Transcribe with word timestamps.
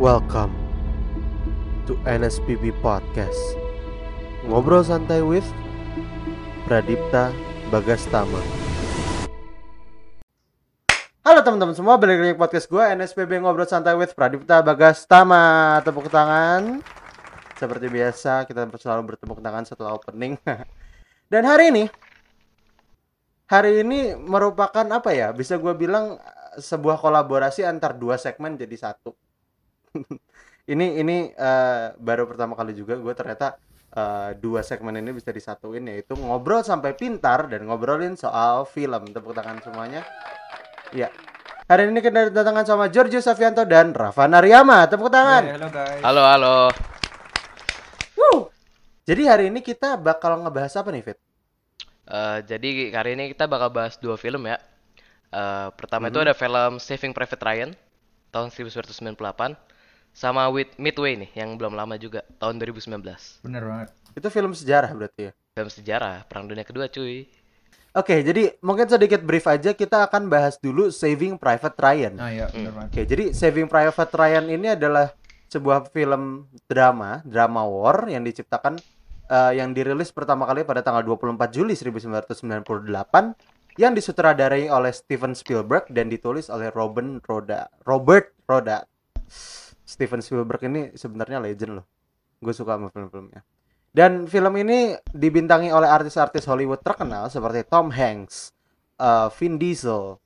Welcome 0.00 0.56
to 1.84 1.92
NSPB 2.08 2.72
Podcast. 2.80 3.36
Ngobrol 4.48 4.80
santai 4.80 5.20
with 5.20 5.44
Pradipta 6.64 7.28
Bagastama. 7.68 8.40
Halo 11.20 11.44
teman-teman 11.44 11.76
semua, 11.76 12.00
balik 12.00 12.16
lagi 12.16 12.32
podcast 12.32 12.72
gue 12.72 12.80
NSPB 12.80 13.44
Ngobrol 13.44 13.68
Santai 13.68 13.92
with 13.92 14.16
Pradipta 14.16 14.64
Bagastama. 14.64 15.84
Tepuk 15.84 16.08
tangan. 16.08 16.80
Seperti 17.60 17.92
biasa, 17.92 18.48
kita 18.48 18.72
selalu 18.80 19.04
bertepuk 19.04 19.44
tangan 19.44 19.68
setelah 19.68 20.00
opening. 20.00 20.40
Dan 21.28 21.44
hari 21.44 21.76
ini 21.76 21.84
hari 23.52 23.84
ini 23.84 24.16
merupakan 24.16 24.88
apa 24.96 25.12
ya? 25.12 25.28
Bisa 25.36 25.60
gue 25.60 25.76
bilang 25.76 26.16
sebuah 26.56 26.96
kolaborasi 26.96 27.68
antar 27.68 28.00
dua 28.00 28.16
segmen 28.16 28.56
jadi 28.56 28.80
satu. 28.80 29.12
Ini 30.72 30.86
ini 31.00 31.16
eh, 31.32 31.86
baru 31.98 32.26
pertama 32.30 32.54
kali 32.54 32.72
juga 32.76 32.94
gue 32.94 33.14
ternyata 33.14 33.58
eh, 33.90 34.30
dua 34.38 34.62
segmen 34.62 34.94
ini 34.98 35.10
bisa 35.10 35.34
disatuin 35.34 35.86
yaitu 35.90 36.14
ngobrol 36.14 36.62
sampai 36.62 36.94
pintar 36.94 37.50
dan 37.50 37.66
ngobrolin 37.66 38.14
soal 38.14 38.66
film. 38.66 39.10
Tepuk 39.10 39.34
tangan 39.34 39.58
semuanya. 39.62 40.06
Ya. 40.94 41.10
Hari 41.70 41.86
ini 41.86 42.02
kita 42.02 42.34
kedatangan 42.34 42.66
sama 42.66 42.90
Giorgio 42.90 43.22
Savianto 43.22 43.62
dan 43.62 43.94
Rafa 43.94 44.26
Nariyama. 44.26 44.90
Tepuk 44.90 45.06
tangan. 45.06 45.42
Hey, 45.46 45.54
halo 45.54 45.68
guys. 45.70 46.02
Halo, 46.02 46.22
halo. 46.26 46.56
Wuh. 48.18 48.40
Jadi 49.06 49.22
hari 49.26 49.44
ini 49.54 49.62
kita 49.62 49.94
bakal 49.94 50.42
ngebahas 50.42 50.74
apa 50.82 50.90
nih, 50.90 51.02
Fit? 51.06 51.18
Eh, 52.10 52.38
jadi 52.42 52.90
hari 52.90 53.14
ini 53.14 53.30
kita 53.30 53.46
bakal 53.46 53.70
bahas 53.70 53.94
dua 54.02 54.18
film 54.18 54.50
ya. 54.50 54.58
Eh, 55.30 55.68
pertama 55.78 56.10
itu 56.10 56.18
Mhm. 56.18 56.26
ada 56.26 56.34
film 56.34 56.72
Saving 56.82 57.14
Private 57.14 57.38
Ryan 57.38 57.70
tahun 58.34 58.50
1998 58.50 59.54
sama 60.10 60.50
With 60.50 60.74
Midway 60.76 61.16
nih 61.16 61.30
yang 61.38 61.56
belum 61.56 61.74
lama 61.74 61.96
juga 61.96 62.26
tahun 62.38 62.58
2019. 62.60 63.00
Bener 63.46 63.62
banget. 63.62 63.88
Itu 64.14 64.28
film 64.28 64.52
sejarah 64.52 64.90
berarti 64.92 65.30
ya. 65.30 65.32
Film 65.54 65.70
sejarah 65.70 66.26
Perang 66.26 66.50
Dunia 66.50 66.66
Kedua, 66.66 66.90
cuy. 66.90 67.26
Oke, 67.90 68.22
jadi 68.22 68.54
mungkin 68.62 68.86
sedikit 68.86 69.18
brief 69.26 69.50
aja 69.50 69.74
kita 69.74 70.06
akan 70.06 70.30
bahas 70.30 70.54
dulu 70.62 70.94
Saving 70.94 71.34
Private 71.34 71.74
Ryan. 71.74 72.14
Nah 72.14 72.30
ya 72.30 72.46
bener 72.54 72.70
banget. 72.70 72.90
Oke, 72.94 73.02
jadi 73.02 73.24
Saving 73.34 73.66
Private 73.66 74.14
Ryan 74.14 74.46
ini 74.46 74.78
adalah 74.78 75.10
sebuah 75.50 75.90
film 75.90 76.46
drama, 76.70 77.18
drama 77.26 77.66
war 77.66 78.06
yang 78.06 78.22
diciptakan 78.22 78.78
eh, 79.26 79.52
yang 79.58 79.74
dirilis 79.74 80.14
pertama 80.14 80.46
kali 80.46 80.62
pada 80.62 80.86
tanggal 80.86 81.02
24 81.02 81.50
Juli 81.50 81.74
1998 81.74 82.62
yang 83.74 83.90
disutradarai 83.90 84.70
oleh 84.70 84.94
Steven 84.94 85.34
Spielberg 85.34 85.90
dan 85.90 86.06
ditulis 86.06 86.46
oleh 86.46 86.70
Robin 86.70 87.18
Roda, 87.26 87.66
Robert 87.82 88.30
Roda. 88.46 88.86
Steven 89.90 90.22
Spielberg 90.22 90.62
ini 90.70 90.94
sebenarnya 90.94 91.42
legend 91.42 91.82
loh. 91.82 91.86
Gue 92.38 92.54
suka 92.54 92.78
sama 92.78 92.94
film-filmnya. 92.94 93.42
Dan 93.90 94.30
film 94.30 94.54
ini 94.54 94.94
dibintangi 95.10 95.74
oleh 95.74 95.90
artis-artis 95.90 96.46
Hollywood 96.46 96.78
terkenal 96.78 97.26
seperti 97.26 97.66
Tom 97.66 97.90
Hanks, 97.90 98.54
eh, 99.02 99.28
Vin 99.34 99.58
Diesel, 99.58 100.22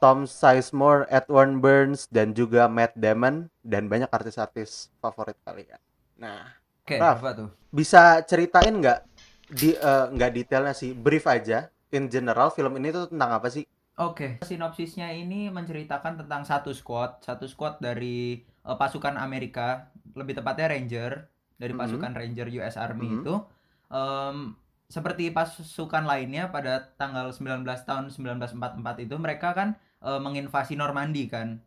Tom 0.00 0.24
Sizemore, 0.24 1.04
Edward 1.12 1.60
Burns, 1.60 2.08
dan 2.08 2.32
juga 2.32 2.72
Matt 2.72 2.96
Damon 2.96 3.52
dan 3.60 3.92
banyak 3.92 4.08
artis-artis 4.08 4.88
favorit 4.98 5.36
kalian. 5.44 5.76
Nah, 6.16 6.56
Oke, 6.82 6.96
Raf. 6.96 7.20
apa 7.20 7.30
tuh? 7.36 7.48
bisa 7.68 8.20
ceritain 8.24 8.72
nggak 8.80 9.00
di 9.52 9.76
eh, 9.76 10.06
nggak 10.08 10.30
detailnya 10.32 10.72
sih, 10.72 10.96
brief 10.96 11.28
aja. 11.28 11.68
In 11.92 12.08
general, 12.08 12.48
film 12.48 12.72
ini 12.80 12.88
tuh 12.88 13.12
tentang 13.12 13.36
apa 13.36 13.52
sih? 13.52 13.68
Oke, 14.00 14.40
sinopsisnya 14.40 15.12
ini 15.12 15.52
menceritakan 15.52 16.24
tentang 16.24 16.42
satu 16.48 16.72
squad, 16.72 17.20
satu 17.20 17.44
squad 17.44 17.76
dari 17.84 18.40
eh, 18.62 18.76
pasukan 18.78 19.18
Amerika, 19.20 19.90
lebih 20.16 20.38
tepatnya 20.38 20.70
Ranger, 20.72 21.12
dari 21.60 21.74
Mhm. 21.74 21.80
pasukan 21.82 22.12
Ranger 22.16 22.46
US 22.62 22.76
Army 22.80 23.08
Mhm. 23.10 23.18
itu. 23.20 23.34
em, 23.92 24.56
seperti 24.88 25.28
pasukan 25.36 26.08
lainnya 26.08 26.48
pada 26.48 26.80
tanggal 26.96 27.28
19 27.28 27.84
tahun 27.84 28.08
1944 28.08 28.96
itu 29.04 29.12
mereka 29.20 29.52
kan 29.52 29.76
eh, 30.00 30.16
menginvasi 30.16 30.74
Normandi 30.80 31.28
kan. 31.28 31.60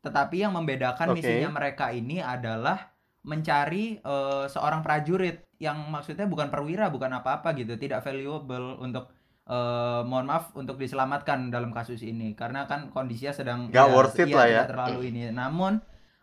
Tetapi 0.00 0.36
yang 0.46 0.54
membedakan 0.56 1.12
Oke. 1.12 1.20
misinya 1.20 1.50
mereka 1.52 1.90
ini 1.92 2.22
adalah 2.22 2.94
mencari 3.26 3.98
eh, 4.00 4.44
seorang 4.48 4.80
prajurit 4.86 5.42
yang 5.58 5.76
maksudnya 5.90 6.24
bukan 6.30 6.48
perwira, 6.48 6.88
bukan 6.88 7.10
apa-apa 7.12 7.52
gitu, 7.58 7.74
tidak 7.76 8.00
valuable 8.06 8.78
untuk 8.78 9.10
eh, 9.46 10.00
mohon 10.06 10.26
maaf 10.30 10.52
untuk 10.58 10.76
diselamatkan 10.82 11.50
dalam 11.54 11.70
kasus 11.70 12.02
ini 12.02 12.34
karena 12.34 12.66
kan 12.70 12.90
kondisinya 12.94 13.32
sedang 13.34 13.60
Nggak 13.70 13.86
worth 13.94 14.18
it 14.18 14.28
iya, 14.28 14.36
lah 14.38 14.46
ya. 14.46 14.62
tidak 14.64 14.68
terlalu 14.72 15.00
ini. 15.10 15.20
Namun 15.30 15.72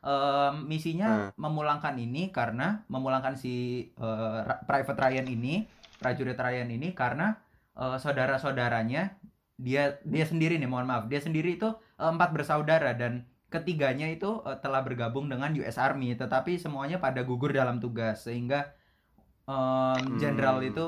em, 0.03 0.55
misinya 0.67 1.09
Hmm. 1.09 1.31
memulangkan 1.39 1.95
ini 1.99 2.29
karena 2.35 2.83
memulangkan 2.91 3.35
si 3.39 3.87
Ra- 4.47 4.61
Private 4.67 4.99
Ryan 4.99 5.27
ini, 5.31 5.53
prajurit 5.99 6.35
Ryan 6.39 6.69
ini 6.71 6.91
karena 6.91 7.39
eh, 7.79 7.97
saudara-saudaranya 7.99 9.19
dia 9.57 9.83
dia 10.03 10.25
sendiri 10.27 10.57
nih, 10.59 10.67
mohon 10.67 10.87
maaf, 10.89 11.07
dia 11.11 11.19
sendiri 11.23 11.55
itu 11.57 11.69
eh, 11.99 12.11
empat 12.11 12.29
bersaudara 12.35 12.91
dan 12.97 13.23
ketiganya 13.53 14.07
itu 14.11 14.41
eh, 14.47 14.57
telah 14.63 14.81
bergabung 14.83 15.31
dengan 15.31 15.51
US 15.55 15.77
Army, 15.79 16.15
tetapi 16.19 16.59
semuanya 16.59 16.97
pada 16.99 17.23
gugur 17.23 17.51
dalam 17.55 17.79
tugas 17.79 18.27
sehingga 18.27 18.73
em, 19.47 20.15
jenderal 20.19 20.59
Hmm. 20.59 20.69
itu 20.69 20.85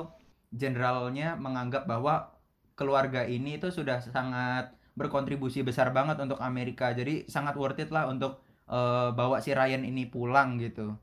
jenderalnya 0.56 1.36
menganggap 1.36 1.84
bahwa 1.86 2.32
keluarga 2.80 3.24
ini 3.28 3.60
itu 3.60 3.72
sudah 3.72 4.00
sangat 4.04 4.72
berkontribusi 4.96 5.62
besar 5.64 5.92
banget 5.92 6.18
untuk 6.24 6.40
Amerika. 6.40 6.92
Jadi 6.96 7.28
sangat 7.28 7.56
worth 7.60 7.80
it 7.84 7.92
lah 7.92 8.08
untuk 8.08 8.40
eh, 8.72 9.10
bawa 9.12 9.44
si 9.44 9.52
Ryan 9.52 9.84
ini 9.84 10.08
pulang 10.08 10.58
gitu. 10.60 10.96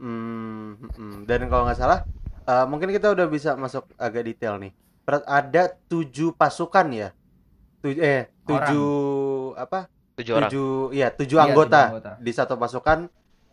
Hmm, 0.00 0.80
hmm. 0.80 1.28
dan 1.28 1.44
kalau 1.52 1.68
nggak 1.68 1.76
salah, 1.78 2.00
eh, 2.48 2.66
mungkin 2.70 2.88
kita 2.88 3.12
udah 3.12 3.26
bisa 3.28 3.52
masuk 3.58 3.84
agak 4.00 4.24
detail 4.26 4.56
nih. 4.56 4.72
Ada 5.10 5.74
tujuh 5.90 6.38
pasukan 6.38 6.86
ya, 6.94 7.08
tujuh 7.82 8.00
eh 8.00 8.22
tujuh 8.46 8.88
apa? 9.58 9.90
Tujuh 10.16 10.32
orang. 10.38 10.50
Tujuh, 10.50 10.94
ya 10.94 11.08
tujuh 11.10 11.36
Iya, 11.36 11.44
anggota 11.50 11.80
tujuh 11.82 11.92
anggota. 11.98 12.12
di 12.22 12.32
satu 12.32 12.54
pasukan 12.56 12.98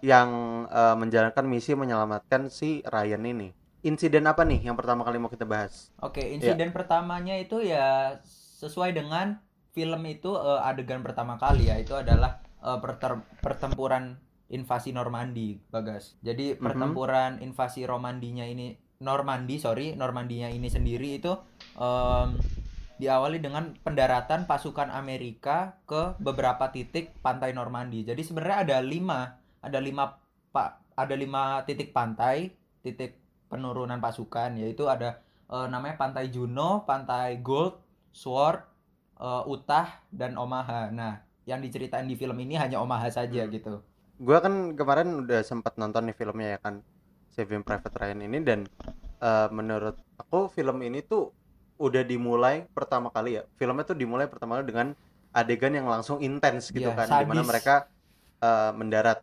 yang 0.05 0.29
eh, 0.69 0.95
menjalankan 0.95 1.45
misi 1.49 1.73
menyelamatkan 1.73 2.53
si 2.53 2.85
Ryan 2.85 3.25
ini. 3.25 3.49
Insiden 3.85 4.25
apa 4.25 4.41
nih 4.41 4.65
yang 4.65 4.73
pertama 4.73 5.05
kali 5.05 5.21
mau 5.21 5.29
kita 5.29 5.45
bahas? 5.45 5.93
Oke, 6.01 6.21
Iya. 6.21 6.33
insiden 6.33 6.73
pertamanya 6.73 7.37
itu 7.37 7.61
ya 7.61 8.17
sesuai 8.57 8.97
dengan 8.97 9.37
film 9.71 10.01
itu 10.09 10.33
eh, 10.33 10.61
adegan 10.65 11.05
pertama 11.05 11.37
kali 11.37 11.69
ya 11.69 11.77
itu 11.77 11.93
adalah 11.93 12.41
perter- 12.57 13.21
pertempuran 13.39 14.17
invasi 14.49 14.91
Normandi, 14.91 15.61
Bagas. 15.69 16.17
Jadi 16.19 16.57
Mhm. 16.57 16.59
pertempuran 16.59 17.31
invasi 17.39 17.85
Romandinya 17.85 18.43
ini 18.43 18.75
Normandi, 18.97 19.61
sorry, 19.61 19.93
Normandinya 19.93 20.49
ini 20.49 20.67
sendiri 20.67 21.21
itu 21.21 21.37
em, 21.77 22.33
diawali 22.97 23.37
dengan 23.37 23.77
pendaratan 23.85 24.49
pasukan 24.49 24.89
Amerika 24.89 25.77
ke 25.85 26.17
beberapa 26.17 26.73
titik 26.73 27.13
pantai 27.21 27.53
Normandi. 27.53 28.01
Jadi 28.01 28.25
sebenarnya 28.25 28.57
ada 28.65 28.77
lima, 28.81 29.37
ada 29.61 29.77
lima 29.77 30.17
pak, 30.49 30.97
ada 30.97 31.13
lima 31.13 31.61
titik 31.63 31.93
pantai, 31.93 32.49
titik 32.81 33.21
penurunan 33.51 33.99
pasukan, 33.99 34.55
yaitu 34.59 34.87
ada 34.87 35.19
eh, 35.47 35.67
namanya 35.71 35.95
Pantai 35.95 36.27
Juno, 36.27 36.83
Pantai 36.83 37.39
Gold, 37.39 37.79
Sword, 38.11 38.59
eh, 39.19 39.43
Utah, 39.47 39.87
dan 40.11 40.35
Omaha. 40.35 40.91
Nah, 40.91 41.13
yang 41.47 41.63
diceritain 41.63 42.03
di 42.03 42.15
film 42.19 42.35
ini 42.39 42.59
hanya 42.59 42.83
Omaha 42.83 43.07
saja 43.07 43.47
Hmm. 43.47 43.51
gitu. 43.51 43.73
Gua 44.17 44.41
kan 44.41 44.73
kemarin 44.73 45.23
udah 45.23 45.45
sempat 45.45 45.77
nonton 45.77 46.09
nih 46.09 46.15
filmnya 46.17 46.57
ya 46.57 46.59
kan, 46.59 46.75
Saving 47.31 47.61
Private 47.63 47.95
Ryan 47.95 48.21
ini 48.25 48.39
dan 48.43 48.59
eh, 49.21 49.47
menurut 49.49 49.95
aku 50.17 50.49
film 50.49 50.77
ini 50.83 51.01
tuh 51.01 51.31
udah 51.77 52.01
dimulai 52.05 52.65
pertama 52.73 53.09
kali 53.13 53.37
ya. 53.37 53.43
Filmnya 53.55 53.85
tuh 53.85 53.97
dimulai 53.97 54.25
pertama 54.25 54.57
kali 54.59 54.65
dengan 54.69 54.87
adegan 55.31 55.73
yang 55.73 55.85
langsung 55.85 56.17
intens 56.19 56.73
gitu 56.73 56.89
Iya, 56.89 56.97
kan, 56.97 57.07
di 57.13 57.25
mana 57.25 57.41
sadis. 57.41 57.49
mereka 57.51 57.75
eh, 58.41 58.71
mendarat, 58.73 59.19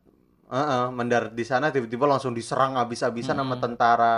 Heeh, 0.55 0.85
mendarat 0.95 1.35
di 1.35 1.43
sana 1.43 1.75
tiba-tiba 1.75 2.07
langsung 2.07 2.31
diserang 2.31 2.79
habis-habisan 2.79 3.35
sama 3.35 3.59
Mm-mm. 3.59 3.65
tentara 3.65 4.15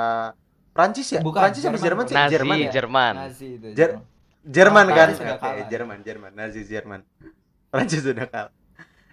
Prancis 0.77 1.09
ya? 1.09 1.25
Bukan, 1.25 1.41
Prancis 1.41 1.65
apa 1.65 1.81
Jerman. 1.81 1.85
Jerman 1.89 2.05
sih? 2.05 2.17
Nazi, 2.17 2.33
Jerman 2.37 2.57
ya? 2.61 2.71
Jerman. 2.77 3.13
Nazi 3.17 3.47
itu. 3.57 3.67
Jer- 3.73 3.97
Jerman. 3.97 4.05
Jerman 4.47 4.87
Oh, 4.87 4.95
kan? 4.95 5.09
Oke. 5.17 5.51
Jerman, 5.73 5.99
Jerman, 6.05 6.31
Nazi 6.37 6.61
Jerman. 6.69 7.01
Prancis 7.73 8.05
sudah 8.05 8.29
kalah. 8.29 8.53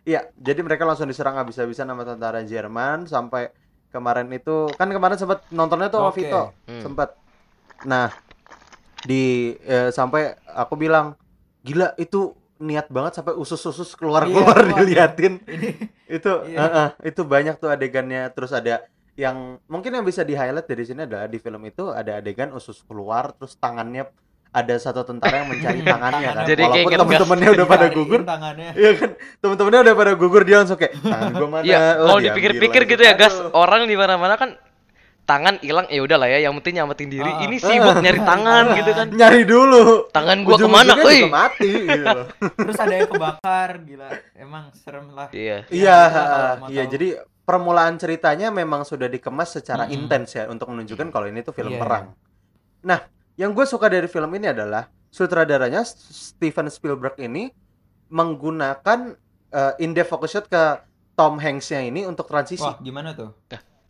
Iya, 0.04 0.28
jadi 0.36 0.60
mereka 0.60 0.84
langsung 0.84 1.08
diserang 1.08 1.40
habis-habisan 1.40 1.88
sama 1.88 2.04
tentara 2.04 2.44
Jerman 2.44 3.08
sampai 3.08 3.56
kemarin 3.88 4.28
itu 4.36 4.68
kan 4.76 4.92
kemarin 4.92 5.16
sempat 5.16 5.48
nontonnya 5.48 5.88
tuh 5.88 6.04
sama 6.04 6.12
Oke. 6.12 6.20
Vito, 6.20 6.44
Hmm. 6.68 6.84
sempat. 6.84 7.16
Nah, 7.88 8.12
di 9.08 9.56
eh, 9.64 9.96
sampai 9.96 10.36
aku 10.44 10.76
bilang 10.76 11.16
gila 11.64 11.96
itu 11.96 12.36
niat 12.64 12.88
banget 12.88 13.20
sampai 13.20 13.36
usus-usus 13.36 13.92
keluar-keluar 13.94 14.64
Iya, 14.64 14.74
diliatin. 14.80 15.34
Ini 15.44 15.70
Itu 16.08 16.32
Iya. 16.48 16.58
eh, 16.58 16.72
eh, 16.80 16.90
itu 17.12 17.22
banyak 17.24 17.56
tuh 17.58 17.68
adegannya 17.68 18.32
terus 18.32 18.52
ada 18.52 18.88
yang 19.14 19.60
mungkin 19.68 19.92
yang 19.92 20.02
bisa 20.02 20.24
di 20.24 20.34
highlight 20.34 20.66
dari 20.66 20.84
sini 20.84 21.04
adalah 21.04 21.28
di 21.28 21.38
film 21.38 21.62
itu 21.64 21.92
ada 21.92 22.18
adegan 22.18 22.50
usus 22.50 22.82
keluar 22.82 23.30
terus 23.32 23.54
tangannya 23.56 24.08
ada 24.50 24.76
satu 24.78 25.02
tentara 25.04 25.42
yang 25.42 25.50
mencari 25.50 25.82
tangannya 25.94 26.30
kan. 26.32 26.46
Jadi 26.46 26.62
Walaupun 26.62 26.82
inget 26.84 27.00
temen-temennya 27.02 27.50
udah 27.52 27.66
pada 27.68 27.88
gugur, 27.90 28.20
tangannya. 28.24 28.70
Iya 28.74 28.92
kan, 28.96 29.10
temen-temennya 29.42 29.80
udah 29.82 29.96
pada 29.98 30.12
gugur 30.14 30.42
dia 30.42 30.58
langsung 30.62 30.78
kayak 30.78 30.94
tangan 30.98 31.32
gua 31.34 31.50
mana? 31.52 31.64
Iya, 31.66 31.82
Oh, 31.82 32.06
kalau 32.08 32.20
dipikir-pikir 32.22 32.82
gitu 32.88 33.02
ya, 33.02 33.14
gas. 33.14 33.34
Orang 33.50 33.90
di 33.90 33.98
mana-mana 33.98 34.38
kan 34.38 34.54
tangan 35.24 35.56
hilang 35.64 35.88
ya 35.88 36.04
udahlah 36.04 36.28
ya, 36.28 36.44
yang 36.48 36.54
penting 36.60 36.84
nyamatin 36.84 37.08
diri. 37.08 37.32
Ah. 37.32 37.48
Ini 37.48 37.56
sibuk 37.60 37.96
nyari 38.04 38.20
tangan 38.20 38.64
gitu 38.76 38.92
kan. 38.92 39.08
Nyari 39.20 39.42
dulu. 39.48 39.82
Tangan 40.12 40.38
gua 40.44 40.58
ke 40.60 40.68
mana, 40.68 40.94
Ujung-ujungnya 40.94 41.06
woi? 41.08 41.20
juga 41.24 41.32
mati 41.32 41.72
gitu 41.72 42.06
loh. 42.06 42.26
Terus 42.68 42.80
ada 42.80 42.94
yang 42.94 43.10
kebakar, 43.10 43.70
gila. 43.88 44.10
Emang 44.36 44.64
serem 44.76 45.08
lah. 45.16 45.28
Iya. 45.32 45.58
Iya, 45.72 45.98
mau 46.60 46.68
iya 46.68 46.84
jadi 46.88 47.08
permulaan 47.44 48.00
ceritanya 48.00 48.52
memang 48.52 48.88
sudah 48.88 49.12
dikemas 49.12 49.60
secara 49.60 49.88
Mm-mm. 49.88 49.96
intens 50.08 50.32
ya 50.36 50.48
untuk 50.48 50.72
menunjukkan 50.72 51.12
kalau 51.12 51.28
ini 51.28 51.44
tuh 51.44 51.52
film 51.52 51.76
Iya, 51.76 51.82
perang. 51.84 52.06
Nah, 52.84 53.00
yang 53.36 53.52
gue 53.52 53.66
suka 53.68 53.92
dari 53.92 54.08
film 54.08 54.32
ini 54.36 54.52
adalah 54.52 54.88
sutradaranya 55.12 55.84
Steven 55.88 56.68
Spielberg 56.72 57.20
ini 57.20 57.52
menggunakan 58.08 59.16
uh, 59.52 59.74
in-depth 59.80 60.12
focus 60.12 60.32
shot 60.40 60.46
ke 60.48 60.64
Tom 61.14 61.38
Hanks-nya 61.38 61.86
ini 61.86 62.08
untuk 62.10 62.26
transisi, 62.26 62.66
Wah, 62.66 62.78
gimana 62.82 63.14
tuh? 63.14 63.34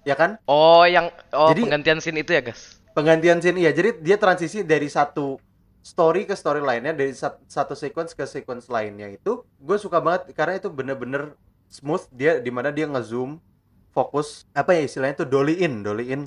Ya 0.04 0.14
kan? 0.14 0.38
Oh, 0.46 0.84
yang 0.84 1.08
oh 1.32 1.50
Jadi- 1.50 1.64
penggantian 1.64 2.00
scene 2.00 2.20
itu 2.20 2.32
ya, 2.32 2.42
gas. 2.42 2.80
Penggantian 2.92 3.40
scene 3.40 3.58
iya, 3.58 3.72
jadi 3.72 3.98
dia 3.98 4.16
transisi 4.16 4.62
dari 4.62 4.86
satu 4.86 5.42
story 5.80 6.24
ke 6.24 6.32
story 6.32 6.60
lainnya, 6.60 6.92
dari 6.92 7.12
sat- 7.12 7.42
satu 7.44 7.74
sequence 7.74 8.12
ke 8.12 8.24
sequence 8.24 8.68
lainnya 8.68 9.10
itu 9.10 9.44
gue 9.58 9.76
suka 9.76 9.98
banget 9.98 10.32
karena 10.32 10.56
itu 10.56 10.70
bener-bener 10.70 11.34
smooth 11.68 12.06
dia 12.10 12.38
di 12.38 12.48
mana 12.48 12.70
dia 12.70 12.86
ngezoom 12.86 13.42
fokus 13.90 14.46
apa 14.52 14.72
ya 14.72 14.82
istilahnya 14.82 15.20
tuh 15.20 15.28
dolly 15.28 15.58
in 15.58 15.82
dolly 15.82 16.10
in 16.10 16.22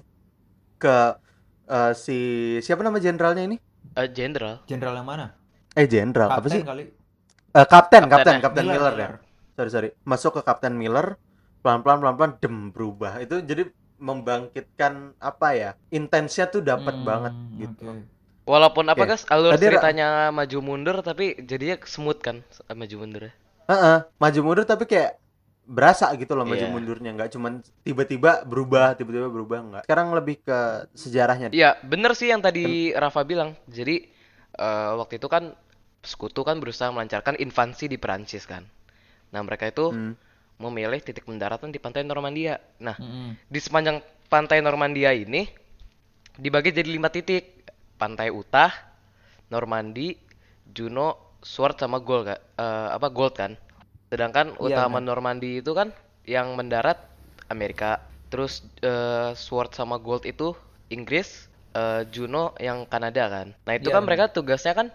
ke 0.77 1.15
eh, 1.65 1.93
si 1.95 2.19
siapa 2.61 2.81
nama 2.81 2.97
jenderalnya 2.97 3.45
ini 3.45 3.57
Eh, 3.89 4.09
Jenderal. 4.09 4.61
Jenderal 4.65 4.93
yang 4.95 5.07
mana? 5.07 5.27
eh 5.73 5.87
jenderal 5.87 6.29
apa 6.29 6.45
sih 6.47 6.61
kali. 6.61 6.91
Eh, 7.49 7.67
kapten 7.67 8.05
Kapten 8.05 8.11
kapten 8.11 8.35
ya? 8.35 8.41
kapten 8.43 8.65
Miller, 8.67 8.93
Miller. 8.93 8.99
ya 8.99 9.09
sorry 9.55 9.71
sorry 9.71 9.89
masuk 10.03 10.35
ke 10.35 10.43
kapten 10.43 10.75
Miller 10.75 11.17
pelan 11.67 11.81
pelan 11.83 11.99
pelan 12.03 12.15
pelan 12.19 12.33
dem 12.43 12.57
berubah 12.75 13.13
itu 13.27 13.43
jadi 13.51 13.63
membangkitkan 13.99 14.95
apa 15.19 15.49
ya 15.59 15.71
intensnya 15.99 16.47
tuh 16.55 16.63
dapat 16.63 16.95
Hmm, 16.95 17.07
banget 17.09 17.35
gitu 17.59 17.83
oke. 17.91 18.03
Walaupun 18.47 18.87
apa, 18.87 19.03
Oke. 19.03 19.11
gas? 19.11 19.23
Alur 19.27 19.59
Tadi 19.59 19.67
Ra- 19.67 19.75
ceritanya 19.75 20.31
maju 20.31 20.59
mundur 20.63 20.97
tapi 21.03 21.35
jadinya 21.51 21.77
smooth 21.83 22.21
kan 22.23 22.37
maju 22.71 22.95
mundurnya. 23.03 23.33
Heeh, 23.67 23.99
maju 24.23 24.41
mundur 24.47 24.63
tapi 24.63 24.87
kayak 24.87 25.19
berasa 25.67 26.15
gitu 26.15 26.39
loh 26.39 26.47
maju 26.47 26.63
Iya. 26.63 26.71
mundurnya 26.71 27.11
nggak 27.19 27.31
cuman 27.35 27.59
tiba-tiba 27.83 28.47
berubah 28.47 28.95
tiba-tiba 28.95 29.27
berubah 29.27 29.59
nggak 29.67 29.83
sekarang 29.91 30.15
lebih 30.15 30.39
ke 30.47 30.87
sejarahnya 30.95 31.51
Iya, 31.51 31.75
bener 31.83 32.15
sih 32.15 32.31
yang 32.31 32.39
tadi 32.39 32.95
Rafa 32.95 33.27
bilang. 33.27 33.59
Jadi 33.67 34.07
eh, 34.57 34.91
waktu 34.95 35.19
itu 35.19 35.27
kan 35.27 35.53
sekutu 36.07 36.47
kan 36.47 36.63
berusaha 36.63 36.95
melancarkan 36.95 37.35
invasi 37.43 37.91
di 37.91 37.99
Perancis 37.99 38.47
kan. 38.47 38.63
Nah, 39.35 39.43
mereka 39.43 39.67
itu 39.67 39.91
Hmm. 39.91 40.15
Memilih 40.63 41.01
titik 41.05 41.25
pendaratan 41.29 41.71
di 41.75 41.79
pantai 41.83 42.03
Normandia. 42.07 42.57
Nah, 42.81 42.97
Mm-mm. 42.99 43.37
di 43.49 43.61
sepanjang 43.61 44.01
pantai 44.33 44.61
Normandia 44.65 45.13
ini 45.15 45.47
dibagi 46.37 46.71
jadi 46.75 46.89
lima 46.89 47.09
titik. 47.13 47.45
Pantai 47.97 48.29
Utah, 48.29 48.69
Normandy, 49.49 50.17
Juno, 50.69 51.39
Sword 51.41 51.77
sama 51.81 51.99
Gold. 52.03 52.29
Eh, 52.31 52.89
apa 52.97 53.09
Gold 53.09 53.35
kan? 53.39 53.53
Sedangkan 54.13 54.55
Iya, 54.61 54.83
utama 54.83 54.99
benar. 55.01 55.03
Normandy 55.03 55.61
itu 55.63 55.73
kan 55.73 55.93
yang 56.27 56.55
mendarat 56.59 56.99
Amerika. 57.49 58.03
Terus 58.33 58.63
eh, 58.83 59.33
Sword 59.35 59.73
sama 59.75 59.97
Gold 60.03 60.27
itu 60.29 60.53
Inggris, 60.93 61.49
eh, 61.75 62.03
Juno 62.13 62.53
yang 62.61 62.85
Kanada 62.89 63.25
kan. 63.31 63.47
Nah, 63.67 63.75
itu 63.79 63.89
Iya, 63.89 63.95
kan 63.95 64.03
benar. 64.03 64.09
mereka 64.09 64.25
tugasnya 64.33 64.75
kan 64.77 64.89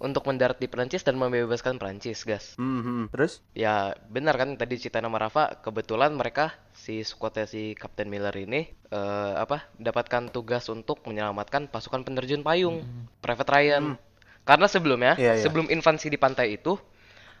untuk 0.00 0.24
mendarat 0.24 0.56
di 0.56 0.64
Perancis 0.64 1.04
dan 1.04 1.20
membebaskan 1.20 1.76
Perancis, 1.76 2.24
gas. 2.24 2.56
Hmm, 2.56 2.80
hmm. 2.80 3.04
terus 3.12 3.44
Ya 3.52 3.92
benar 4.08 4.40
kan 4.40 4.56
tadi 4.56 4.80
cerita 4.80 4.98
nama 4.98 5.20
Rafa 5.20 5.60
kebetulan 5.60 6.16
mereka 6.16 6.56
si 6.72 7.04
squadnya 7.04 7.44
si 7.44 7.76
Kapten 7.76 8.08
Miller 8.08 8.32
ini 8.34 8.64
eh, 8.88 9.34
apa 9.36 9.68
mendapatkan 9.76 10.32
tugas 10.32 10.64
untuk 10.66 11.04
menyelamatkan 11.04 11.68
pasukan 11.68 12.00
penerjun 12.00 12.40
payung 12.40 12.80
Private 13.20 13.50
Ryan 13.52 13.84
karena 14.42 14.66
sebelumnya 14.66 15.12
Iya, 15.20 15.36
iya. 15.36 15.42
sebelum 15.44 15.68
invasi 15.68 16.08
di 16.08 16.16
pantai 16.16 16.56
itu 16.56 16.80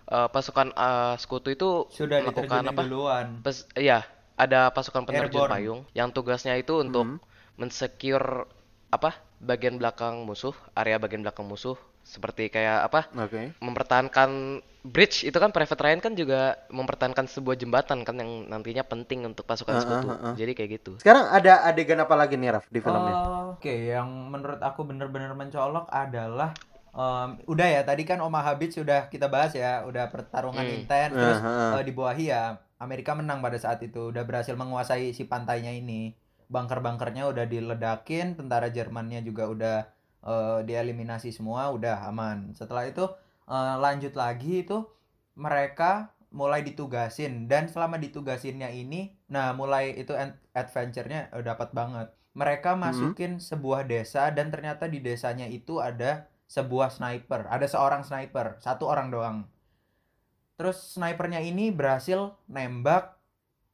eh, 0.06 0.28
pasukan 0.28 0.76
eh, 0.76 1.14
sekutu 1.16 1.48
itu 1.50 1.88
Sudah 1.88 2.20
melakukan 2.20 2.62
apa 2.68 2.82
duluan. 2.84 3.26
Pes- 3.40 3.64
iya 3.74 4.04
ada 4.36 4.68
pasukan 4.68 5.04
penerjun 5.08 5.48
Airborne. 5.48 5.52
payung 5.52 5.80
yang 5.92 6.12
tugasnya 6.12 6.56
itu 6.56 6.76
untuk 6.76 7.04
Hmm. 7.04 7.18
mensecure 7.56 8.44
apa 8.90 9.12
bagian 9.38 9.76
belakang 9.76 10.24
musuh 10.24 10.52
area 10.74 10.96
bagian 10.96 11.22
belakang 11.22 11.44
musuh 11.46 11.76
seperti 12.10 12.50
kayak 12.50 12.78
apa 12.90 13.00
oke 13.14 13.42
mempertahankan 13.62 14.30
bridge 14.82 15.22
itu 15.22 15.36
kan 15.36 15.50
Private 15.52 15.78
Ryan 15.84 16.00
kan 16.00 16.12
juga 16.16 16.40
mempertahankan 16.72 17.26
sebuah 17.28 17.54
jembatan 17.54 17.98
kan 18.02 18.16
yang 18.16 18.30
nantinya 18.48 18.82
penting 18.82 19.28
untuk 19.28 19.44
pasukan 19.44 19.76
Ah, 19.76 19.82
sekutu. 19.82 20.08
ah, 20.08 20.12
ah, 20.16 20.26
ah. 20.32 20.34
Jadi 20.40 20.52
kayak 20.56 20.70
gitu. 20.80 20.90
sekarang 20.98 21.28
ada 21.28 21.52
adegan 21.68 22.00
apa 22.00 22.14
lagi 22.16 22.34
nih 22.40 22.50
Raf 22.56 22.66
di 22.72 22.80
filmnya 22.80 23.14
Oh, 23.14 23.54
Oke, 23.54 23.92
yang 23.92 24.08
menurut 24.32 24.58
aku 24.58 24.80
bener-bener 24.88 25.30
mencolok 25.36 25.86
adalah 25.92 26.50
em, 26.96 27.28
udah 27.44 27.68
ya 27.76 27.80
tadi 27.84 28.02
kan 28.08 28.18
Oma 28.24 28.40
Habib 28.40 28.72
sudah 28.72 29.06
kita 29.12 29.28
bahas 29.28 29.52
ya, 29.54 29.84
udah 29.84 30.08
pertarungan 30.08 30.64
Hmm. 30.64 30.76
intens 30.80 31.12
terus 31.12 31.38
Ah, 31.44 31.46
ah, 31.46 31.76
ah. 31.76 31.78
eh, 31.78 31.84
dibawahi 31.86 32.24
ya 32.32 32.42
Amerika 32.80 33.12
menang 33.12 33.44
pada 33.44 33.60
saat 33.60 33.84
itu, 33.84 34.08
udah 34.08 34.24
berhasil 34.24 34.56
menguasai 34.56 35.12
si 35.12 35.28
pantainya 35.28 35.70
ini. 35.76 36.16
Bunker-bunkernya 36.48 37.28
udah 37.30 37.44
diledakin, 37.46 38.34
tentara 38.34 38.72
Jermannya 38.72 39.20
juga 39.22 39.44
udah 39.46 39.76
eh, 40.24 40.60
dieliminasi 40.68 41.30
semua, 41.34 41.70
udah 41.72 42.06
aman. 42.10 42.52
Setelah 42.56 42.88
itu 42.88 43.04
eh, 43.48 43.74
lanjut 43.80 44.14
lagi 44.16 44.64
itu 44.66 44.84
mereka 45.38 46.12
mulai 46.30 46.62
ditugasin 46.62 47.50
dan 47.50 47.66
selama 47.66 47.98
ditugasinnya 47.98 48.70
ini, 48.70 49.10
nah 49.26 49.50
mulai 49.50 49.94
itu 49.98 50.14
ad- 50.14 50.38
adventure-nya 50.54 51.30
eh, 51.34 51.42
dapat 51.42 51.74
banget. 51.74 52.08
Mereka 52.32 52.78
masukin 52.78 53.42
sebuah 53.42 53.90
desa 53.90 54.30
dan 54.30 54.54
ternyata 54.54 54.86
di 54.86 55.02
desanya 55.02 55.50
itu 55.50 55.82
ada 55.82 56.30
sebuah 56.46 56.90
sniper, 56.94 57.46
ada 57.50 57.66
seorang 57.66 58.02
sniper, 58.06 58.58
satu 58.62 58.86
orang 58.86 59.10
doang. 59.10 59.38
Terus 60.58 60.94
snipernya 60.94 61.40
ini 61.42 61.72
berhasil 61.72 62.36
nembak 62.46 63.19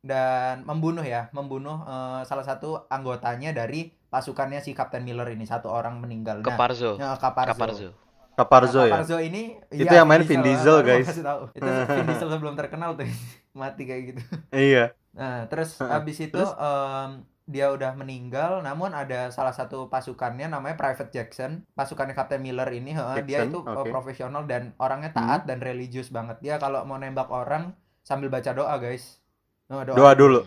dan 0.06 0.62
membunuh 0.69 1.05
ya, 1.05 1.29
membunuh 1.37 1.82
eh, 1.85 2.20
salah 2.29 2.47
satu 2.47 2.87
anggotanya 2.88 3.50
dari 3.53 3.91
pasukannya 4.12 4.61
si 4.64 4.70
Kapten 4.73 5.03
Miller 5.06 5.29
ini, 5.35 5.44
satu 5.44 5.69
orang 5.70 5.99
meninggal. 6.03 6.41
Nah, 6.41 6.47
Keparzo. 6.47 6.91
ya, 6.97 7.08
Kaparzo. 7.19 7.52
Kaparzo. 7.52 7.88
Kaparzo 8.37 8.80
Nah, 8.80 8.85
ya 8.85 8.92
Kaparzo 8.92 9.16
ini 9.21 9.57
Itu 9.73 9.88
iya, 9.88 10.00
yang 10.00 10.09
main 10.09 10.23
Vin 10.28 10.42
Diesel, 10.45 10.76
Baru 10.76 10.87
mau 10.87 11.00
guys. 11.00 11.09
tahu. 11.09 11.42
Itu 11.59 11.71
Vin 11.92 12.07
Diesel 12.07 12.28
sebelum 12.33 12.54
terkenal 12.57 12.90
tuh 12.99 13.09
mati 13.61 13.83
kayak 13.88 14.02
gitu. 14.14 14.23
iya 14.52 14.92
Nah, 15.16 15.49
terus 15.49 15.80
habis 15.80 16.21
itu 16.21 16.37
Terus? 16.37 16.52
em, 16.61 17.11
dia 17.49 17.73
udah 17.73 17.97
meninggal, 17.97 18.61
namun 18.61 18.92
ada 18.92 19.33
salah 19.33 19.54
satu 19.54 19.88
pasukannya 19.88 20.50
namanya 20.52 20.76
Private 20.76 21.09
Jackson. 21.09 21.64
Pasukannya 21.73 22.12
Kapten 22.12 22.45
Miller 22.45 22.69
ini, 22.69 22.92
heeh, 22.92 23.25
dia 23.25 23.40
Jackson, 23.40 23.49
itu 23.49 23.59
eh, 23.64 23.80
oke. 23.80 23.88
profesional 23.88 24.45
dan 24.45 24.76
orangnya 24.76 25.16
taat 25.16 25.49
dan 25.49 25.64
religius 25.64 26.12
banget. 26.12 26.37
Dia 26.45 26.61
kalau 26.61 26.85
mau 26.85 27.00
nembak 27.00 27.33
orang 27.33 27.73
sambil 28.04 28.28
baca 28.28 28.52
doa, 28.52 28.76
guys. 28.76 29.23
Nah, 29.66 29.82
doa 29.85 30.12
dulu 30.14 30.40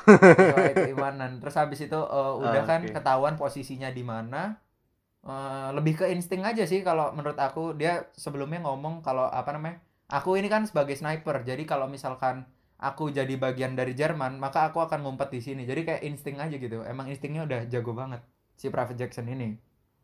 sesuai 0.00 0.72
keimanan. 0.86 1.38
Terus 1.38 1.54
habis 1.54 1.80
itu 1.80 1.98
eh, 1.98 2.32
udah 2.38 2.62
Ah, 2.62 2.66
kan 2.66 2.80
oke. 2.82 2.94
ketahuan 2.94 3.34
posisinya 3.36 3.90
di 3.90 4.00
mana. 4.00 4.56
Eh, 5.20 5.68
lebih 5.74 6.00
ke 6.00 6.08
insting 6.08 6.40
aja 6.40 6.64
sih 6.64 6.80
kalau 6.80 7.12
menurut 7.12 7.36
aku 7.36 7.74
dia 7.74 8.08
sebelumnya 8.14 8.64
ngomong 8.64 9.00
kalau 9.00 9.28
apa 9.28 9.52
namanya? 9.52 9.78
Aku 10.08 10.34
ini 10.34 10.48
kan 10.48 10.64
sebagai 10.64 10.96
sniper. 10.96 11.44
Jadi 11.44 11.62
kalau 11.62 11.86
misalkan 11.86 12.48
aku 12.80 13.12
jadi 13.12 13.30
bagian 13.36 13.76
dari 13.76 13.92
Jerman, 13.92 14.40
maka 14.40 14.72
aku 14.72 14.80
akan 14.80 15.04
ngumpet 15.04 15.30
di 15.30 15.40
sini. 15.40 15.62
Jadi 15.62 15.84
kayak 15.84 16.02
insting 16.02 16.40
aja 16.40 16.56
gitu. 16.56 16.80
Emang 16.82 17.06
instingnya 17.06 17.44
udah 17.44 17.68
jago 17.68 17.92
banget 17.92 18.24
si 18.56 18.68
Private 18.68 18.96
Jackson 18.96 19.28
ini, 19.28 19.54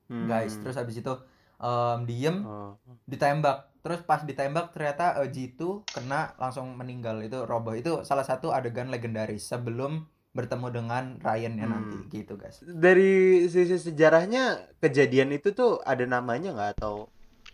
Hmm. 0.06 0.28
guys. 0.28 0.54
Terus 0.56 0.76
habis 0.76 0.94
itu 0.94 1.12
em, 1.56 1.98
diem 2.04 2.36
Oh. 2.44 2.76
ditembak 3.08 3.75
terus 3.86 4.02
pas 4.02 4.18
ditembak 4.20 4.74
ternyata 4.74 5.22
eh, 5.22 5.30
Jitu 5.30 5.86
kena 5.86 6.34
langsung 6.36 6.74
meninggal. 6.74 7.22
Itu 7.22 7.46
roboh. 7.46 7.78
Itu 7.78 8.02
salah 8.02 8.26
satu 8.26 8.50
adegan 8.50 8.90
legendaris 8.90 9.46
sebelum 9.46 10.10
bertemu 10.34 10.66
dengan 10.68 11.04
Ryan 11.22 11.54
ya 11.54 11.64
Hmm. 11.64 11.72
nanti 11.72 11.96
gitu 12.10 12.34
guys. 12.34 12.58
Dari 12.60 13.46
sisi 13.46 13.78
sejarahnya 13.78 14.74
kejadian 14.82 15.30
itu 15.30 15.54
tuh 15.54 15.78
ada 15.80 16.02
namanya 16.02 16.50
nggak? 16.50 16.70
Atau 16.76 17.08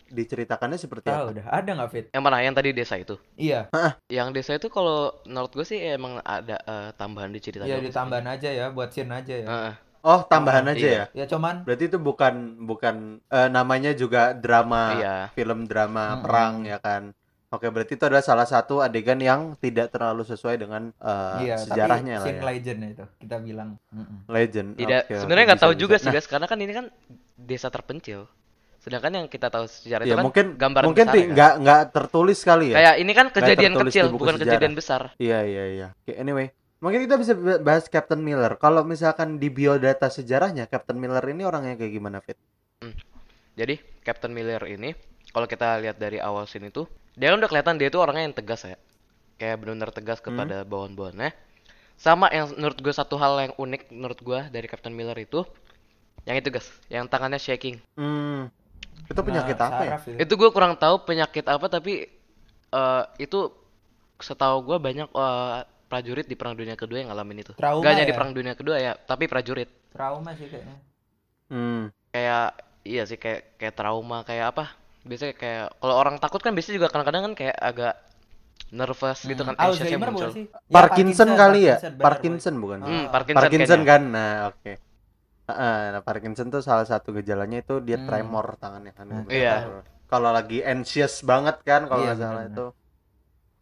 diceritakannya 0.09 0.77
seperti 0.77 1.09
tahu 1.09 1.15
apa? 1.15 1.33
udah 1.33 1.47
ada 1.47 1.71
nggak 1.73 1.91
fit? 1.91 2.07
Yang 2.11 2.23
mana? 2.25 2.41
Yang 2.41 2.55
tadi 2.57 2.69
desa 2.73 2.95
itu. 2.97 3.15
iya. 3.37 3.69
Yang 4.09 4.29
desa 4.35 4.53
itu 4.57 4.69
kalau 4.69 5.12
menurut 5.25 5.53
gue 5.53 5.65
sih 5.65 5.79
emang 5.79 6.21
ada 6.21 6.57
eh, 6.59 6.91
tambahan 6.97 7.29
di 7.29 7.41
cerita 7.41 7.65
iya 7.65 7.77
ditambahan 7.79 8.25
aja 8.27 8.49
ya 8.49 8.67
buat 8.73 8.89
scene 8.89 9.12
aja 9.12 9.35
ya. 9.37 9.47
Heeh. 9.47 9.75
Oh 10.03 10.21
tambahan 10.27 10.67
Oh, 10.67 10.73
aja 10.73 10.87
iya. 10.87 11.03
ya 11.15 11.23
ya 11.23 11.25
cuman 11.33 11.55
berarti 11.67 11.85
itu 11.91 11.99
bukan 12.09 12.35
bukan 12.71 12.97
eh, 13.31 13.49
namanya 13.57 13.91
juga 14.03 14.35
drama 14.35 14.83
Iya. 14.99 15.15
film 15.37 15.59
drama 15.71 16.05
Mm-mm. 16.19 16.23
perang 16.23 16.55
ya 16.67 16.79
kan 16.83 17.05
Oke, 17.53 17.69
berarti 17.69 18.01
itu 18.01 18.05
adalah 18.09 18.25
salah 18.25 18.49
satu 18.49 18.81
adegan 18.81 19.21
yang 19.21 19.53
tidak 19.61 19.93
terlalu 19.93 20.25
sesuai 20.25 20.57
dengan 20.57 20.89
eh, 20.89 21.45
iya 21.45 21.55
sejarahnya 21.61 22.17
tapi 22.17 22.21
lah 22.25 22.33
ya. 22.33 22.43
legend 22.49 22.81
itu 22.93 23.05
kita 23.23 23.37
bilang. 23.47 23.71
Legend. 24.31 24.69
Tidak, 24.81 25.03
oke, 25.05 25.15
sebenarnya 25.21 25.45
nggak 25.53 25.61
bisa, 25.61 25.65
tahu 25.69 25.75
juga 25.77 25.97
bisa. 25.97 26.03
sih 26.03 26.09
Nah, 26.09 26.15
guys, 26.17 26.27
karena 26.33 26.47
kan 26.49 26.59
ini 26.65 26.73
kan 26.73 26.87
desa 27.37 27.69
terpencil. 27.69 28.21
Sedangkan 28.83 29.13
yang 29.15 29.27
kita 29.31 29.49
tahu 29.53 29.65
sejarah 29.69 30.05
Ya 30.05 30.09
itu 30.09 30.17
kan 30.19 30.25
mungkin 30.27 30.47
gambaran 30.59 30.89
mungkin 30.89 31.05
besar 31.07 31.15
ti- 31.15 31.23
ya 31.23 31.27
kan? 31.29 31.35
nggak 31.37 31.53
nggak 31.63 31.81
tertulis 31.95 32.39
kali 32.43 32.67
ya. 32.73 32.77
Kayak 32.81 32.95
ini 33.03 33.13
kan 33.19 33.27
kejadian 33.37 33.73
kecil, 33.79 34.05
bukan 34.11 34.35
sejarah. 34.35 34.49
kejadian 34.49 34.75
besar. 34.75 35.03
Iya 35.21 35.39
iya 35.47 35.65
iya. 35.77 35.87
Oke, 36.03 36.13
anyway, 36.19 36.47
mungkin 36.83 37.07
kita 37.07 37.15
bisa 37.17 37.33
bahas 37.62 37.87
Captain 37.87 38.19
Miller. 38.19 38.59
Kalau 38.59 38.83
misalkan 38.83 39.39
di 39.39 39.49
biodata 39.49 40.11
sejarahnya 40.11 40.67
Captain 40.67 40.99
Miller 40.99 41.23
ini 41.25 41.47
orangnya 41.47 41.79
kayak 41.79 41.93
gimana, 41.93 42.19
Fit? 42.19 42.37
Jadi 43.55 43.79
Captain 44.03 44.33
Miller 44.33 44.61
ini 44.67 44.93
kalau 45.31 45.47
kita 45.47 45.79
lihat 45.79 45.97
dari 45.97 46.19
awal 46.19 46.45
scene 46.45 46.69
itu, 46.69 46.85
dia 47.15 47.31
kan 47.31 47.39
udah 47.39 47.49
kelihatan 47.49 47.79
dia 47.79 47.89
itu 47.89 47.97
orangnya 47.97 48.27
yang 48.27 48.37
tegas 48.37 48.67
ya. 48.67 48.77
Kayak 49.39 49.62
benar-benar 49.62 49.91
tegas 49.91 50.19
Hmm. 50.21 50.27
kepada 50.35 50.57
bawahan-bawahannya. 50.62 51.31
Sama 51.95 52.27
yang 52.29 52.51
menurut 52.53 52.79
gue 52.79 52.91
satu 52.91 53.15
hal 53.15 53.39
yang 53.41 53.55
unik 53.55 53.83
menurut 53.89 54.19
gue 54.19 54.41
dari 54.51 54.67
Captain 54.67 54.93
Miller 54.93 55.15
itu 55.17 55.47
yang 56.23 56.35
itu 56.35 56.51
guys, 56.51 56.69
yang 56.87 57.07
tangannya 57.07 57.39
shaking. 57.39 57.79
Hmm. 57.95 58.51
Itu 59.07 59.21
penyakit 59.23 59.57
Nah, 59.57 59.69
apa 59.69 59.83
ya? 59.83 59.97
itu. 59.99 60.19
Itu 60.19 60.33
gue 60.37 60.51
kurang 60.51 60.75
tahu 60.77 61.03
penyakit 61.03 61.47
apa 61.47 61.67
tapi 61.67 62.11
eh, 62.69 63.03
itu 63.17 63.53
setahu 64.19 64.65
gue 64.65 64.77
banyak 64.79 65.09
eh, 65.09 65.59
prajurit 65.93 66.25
di 66.25 66.33
Perang 66.33 66.57
Dunia 66.57 66.73
Kedua 66.73 67.05
yang 67.05 67.13
ngalamin 67.13 67.45
itu. 67.45 67.53
Trauma 67.53 67.85
Gak 67.85 67.93
hanya 67.93 68.05
di 68.09 68.13
ya? 68.13 68.17
Perang 68.17 68.33
Dunia 68.33 68.55
Kedua 68.57 68.77
ya, 68.81 68.93
tapi 68.97 69.29
prajurit. 69.29 69.69
Trauma 69.93 70.33
sih 70.33 70.49
kayaknya. 70.49 70.77
Hmm. 71.53 71.93
Kayak 72.09 72.47
iya 72.83 73.03
sih 73.05 73.21
kayak 73.21 73.61
kayak 73.61 73.75
trauma 73.77 74.25
kayak 74.25 74.57
apa? 74.57 74.73
Biasanya 75.05 75.35
kayak 75.37 75.65
kalau 75.77 75.95
orang 76.01 76.17
takut 76.17 76.41
kan 76.41 76.57
biasanya 76.57 76.81
juga 76.81 76.89
kadang-kadang 76.89 77.23
kan 77.29 77.35
kayak 77.37 77.57
agak 77.61 77.95
nervous 78.73 79.21
gitu 79.23 79.43
kan 79.45 79.53
anxiousnya 79.53 79.85
Alzheimer 80.01 80.09
muncul. 80.09 80.31
sih? 80.33 80.45
Ya, 80.49 80.73
Parkinson 80.73 81.29
kali 81.37 81.61
ya? 81.69 81.77
Parkinson, 81.77 82.01
Parkinson 82.01 82.55
bukan? 82.57 82.79
Ah. 82.81 82.89
Hmm, 82.89 83.05
Parkinson, 83.13 83.37
Parkinson 83.37 83.81
kayaknya. 83.85 83.91
kan. 83.93 84.03
Nah, 84.09 84.33
oke. 84.49 84.73
Heeh, 85.43 85.79
nah, 85.93 86.03
Parkinson 86.07 86.47
tuh 86.49 86.63
salah 86.65 86.87
satu 86.89 87.13
gejalanya 87.13 87.61
itu 87.61 87.83
dia 87.85 88.01
Hmm. 88.01 88.09
tremor 88.09 88.57
tangannya 88.57 88.93
kan. 88.97 89.07
Hmm. 89.11 89.27
Iya. 89.29 89.85
Kalau 90.09 90.31
lagi 90.31 90.63
anxious 90.63 91.21
banget 91.21 91.61
kan 91.67 91.85
kalau 91.85 92.01
Iya, 92.01 92.09
nggak 92.09 92.21
salah 92.21 92.33
benar-benar. 92.41 92.57
itu. 92.57 92.67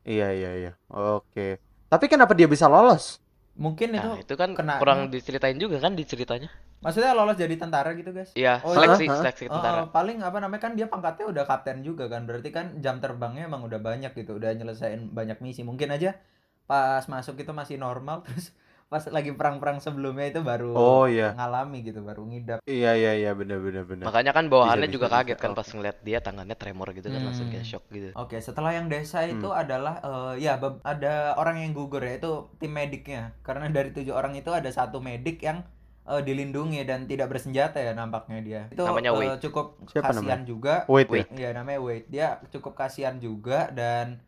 Iya 0.06 0.28
iya 0.32 0.50
iya. 0.56 0.72
Oke. 0.88 1.48
Tapi 1.90 2.06
kenapa 2.06 2.32
dia 2.38 2.46
bisa 2.46 2.70
lolos? 2.70 3.18
Mungkin 3.58 3.92
itu, 3.92 4.06
Nah, 4.06 4.22
itu 4.22 4.34
kan 4.38 4.54
kena- 4.54 4.78
kurang 4.80 5.10
diceritain 5.10 5.58
juga 5.58 5.82
kan 5.82 5.92
di 5.92 6.06
ceritanya. 6.06 6.48
maksudnya 6.80 7.12
lolos 7.12 7.36
jadi 7.36 7.60
tentara 7.60 7.92
gitu, 7.92 8.08
guys. 8.08 8.32
Iya, 8.32 8.62
Oh, 8.64 8.72
seleksi, 8.72 9.04
iya? 9.04 9.16
seleksi 9.20 9.44
Oh, 9.50 9.58
tentara. 9.58 9.84
oh, 9.84 9.86
paling 9.92 10.24
apa 10.24 10.38
namanya 10.40 10.62
kan 10.64 10.72
dia 10.78 10.88
pangkatnya 10.88 11.28
udah 11.28 11.44
kapten 11.44 11.84
juga 11.84 12.08
kan. 12.08 12.24
Berarti 12.24 12.48
kan 12.48 12.80
jam 12.80 13.02
terbangnya 13.04 13.44
emang 13.44 13.66
udah 13.68 13.76
banyak 13.82 14.16
gitu, 14.16 14.40
udah 14.40 14.54
nyelesain 14.56 15.12
banyak 15.12 15.42
misi. 15.44 15.60
Mungkin 15.60 15.92
aja 15.92 16.16
pas 16.64 17.04
masuk 17.04 17.36
itu 17.36 17.52
masih 17.52 17.76
normal 17.76 18.22
terus 18.24 18.54
pas 18.90 19.06
lagi 19.06 19.30
perang-perang 19.30 19.78
sebelumnya 19.78 20.26
itu 20.26 20.42
baru 20.42 20.74
Oh 20.74 21.06
iya. 21.06 21.30
ngalami 21.38 21.86
gitu, 21.86 22.02
baru 22.02 22.26
ngidap. 22.26 22.58
Iya 22.66 22.98
iya 22.98 23.12
iya 23.14 23.30
benar 23.32 23.62
benar 23.62 23.86
benar. 23.86 24.10
Makanya 24.10 24.34
kan 24.34 24.50
bawahannya 24.50 24.90
Bisa, 24.90 24.96
juga 24.98 25.06
bisa, 25.06 25.16
kaget 25.16 25.36
bisa. 25.38 25.44
kan 25.46 25.50
Oke. 25.54 25.58
pas 25.62 25.68
ngeliat 25.70 25.96
dia 26.02 26.18
tangannya 26.18 26.56
tremor 26.58 26.88
gitu 26.90 27.06
kan 27.06 27.22
langsung 27.22 27.46
kayak 27.48 27.62
Hmm. 27.62 27.70
shock 27.70 27.84
gitu. 27.88 28.08
Oke, 28.18 28.36
setelah 28.42 28.74
yang 28.74 28.90
desa 28.90 29.22
itu 29.22 29.46
adalah 29.48 30.02
eh, 30.02 30.42
ya 30.42 30.58
ada 30.82 31.38
orang 31.38 31.62
yang 31.62 31.70
gugur 31.70 32.02
ya 32.02 32.18
itu 32.18 32.50
tim 32.58 32.74
mediknya. 32.74 33.30
Karena 33.40 33.70
dari 33.70 33.94
tujuh 33.94 34.10
orang 34.10 34.34
itu 34.34 34.50
ada 34.50 34.66
satu 34.68 34.98
medik 34.98 35.38
yang 35.40 35.62
eh, 36.02 36.18
dilindungi 36.20 36.82
dan 36.82 37.06
tidak 37.06 37.30
bersenjata 37.30 37.78
ya 37.78 37.94
nampaknya 37.94 38.38
dia. 38.42 38.62
Itu 38.74 38.82
Namanya 38.82 39.14
Wade. 39.14 39.38
cukup 39.38 39.86
Siapa 39.86 40.10
kasihan 40.10 40.42
juga. 40.42 40.82
Wait, 40.90 41.06
Wait. 41.06 41.30
ya. 41.30 41.46
Iya 41.46 41.62
namanya 41.62 41.78
Wade. 41.78 42.10
Dia 42.10 42.42
cukup 42.50 42.74
kasihan 42.74 43.22
juga 43.22 43.70
dan 43.70 44.18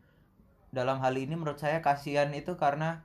dalam 0.71 1.03
hal 1.03 1.11
ini 1.13 1.35
menurut 1.35 1.59
saya 1.59 1.83
kasihan 1.83 2.31
itu 2.31 2.55
karena 2.55 3.03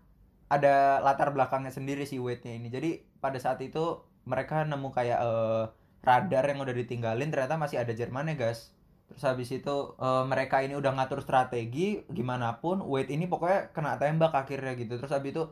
ada 0.49 1.05
latar 1.05 1.28
belakangnya 1.31 1.73
sendiri 1.73 2.09
si 2.09 2.17
Wade-nya 2.17 2.57
ini. 2.57 2.69
Jadi 2.73 2.90
pada 3.21 3.37
saat 3.37 3.61
itu 3.61 4.00
mereka 4.25 4.64
nemu 4.64 4.88
kayak 4.93 5.19
eh, 5.21 5.64
radar 6.05 6.45
yang 6.49 6.61
udah 6.64 6.75
ditinggalin 6.76 7.28
ternyata 7.28 7.61
masih 7.61 7.81
ada 7.85 7.93
Jerman 7.93 8.33
ya 8.33 8.37
guys. 8.49 8.73
Terus 9.12 9.23
habis 9.25 9.49
itu 9.52 9.76
eh, 10.00 10.25
mereka 10.25 10.64
ini 10.64 10.75
udah 10.76 10.97
ngatur 10.97 11.21
strategi 11.21 12.00
gimana 12.09 12.61
pun 12.64 12.81
Wade 12.81 13.12
ini 13.12 13.28
pokoknya 13.28 13.73
kena 13.76 14.00
tembak 14.00 14.33
akhirnya 14.33 14.73
gitu. 14.76 14.97
Terus 14.97 15.12
habis 15.12 15.37
itu 15.37 15.45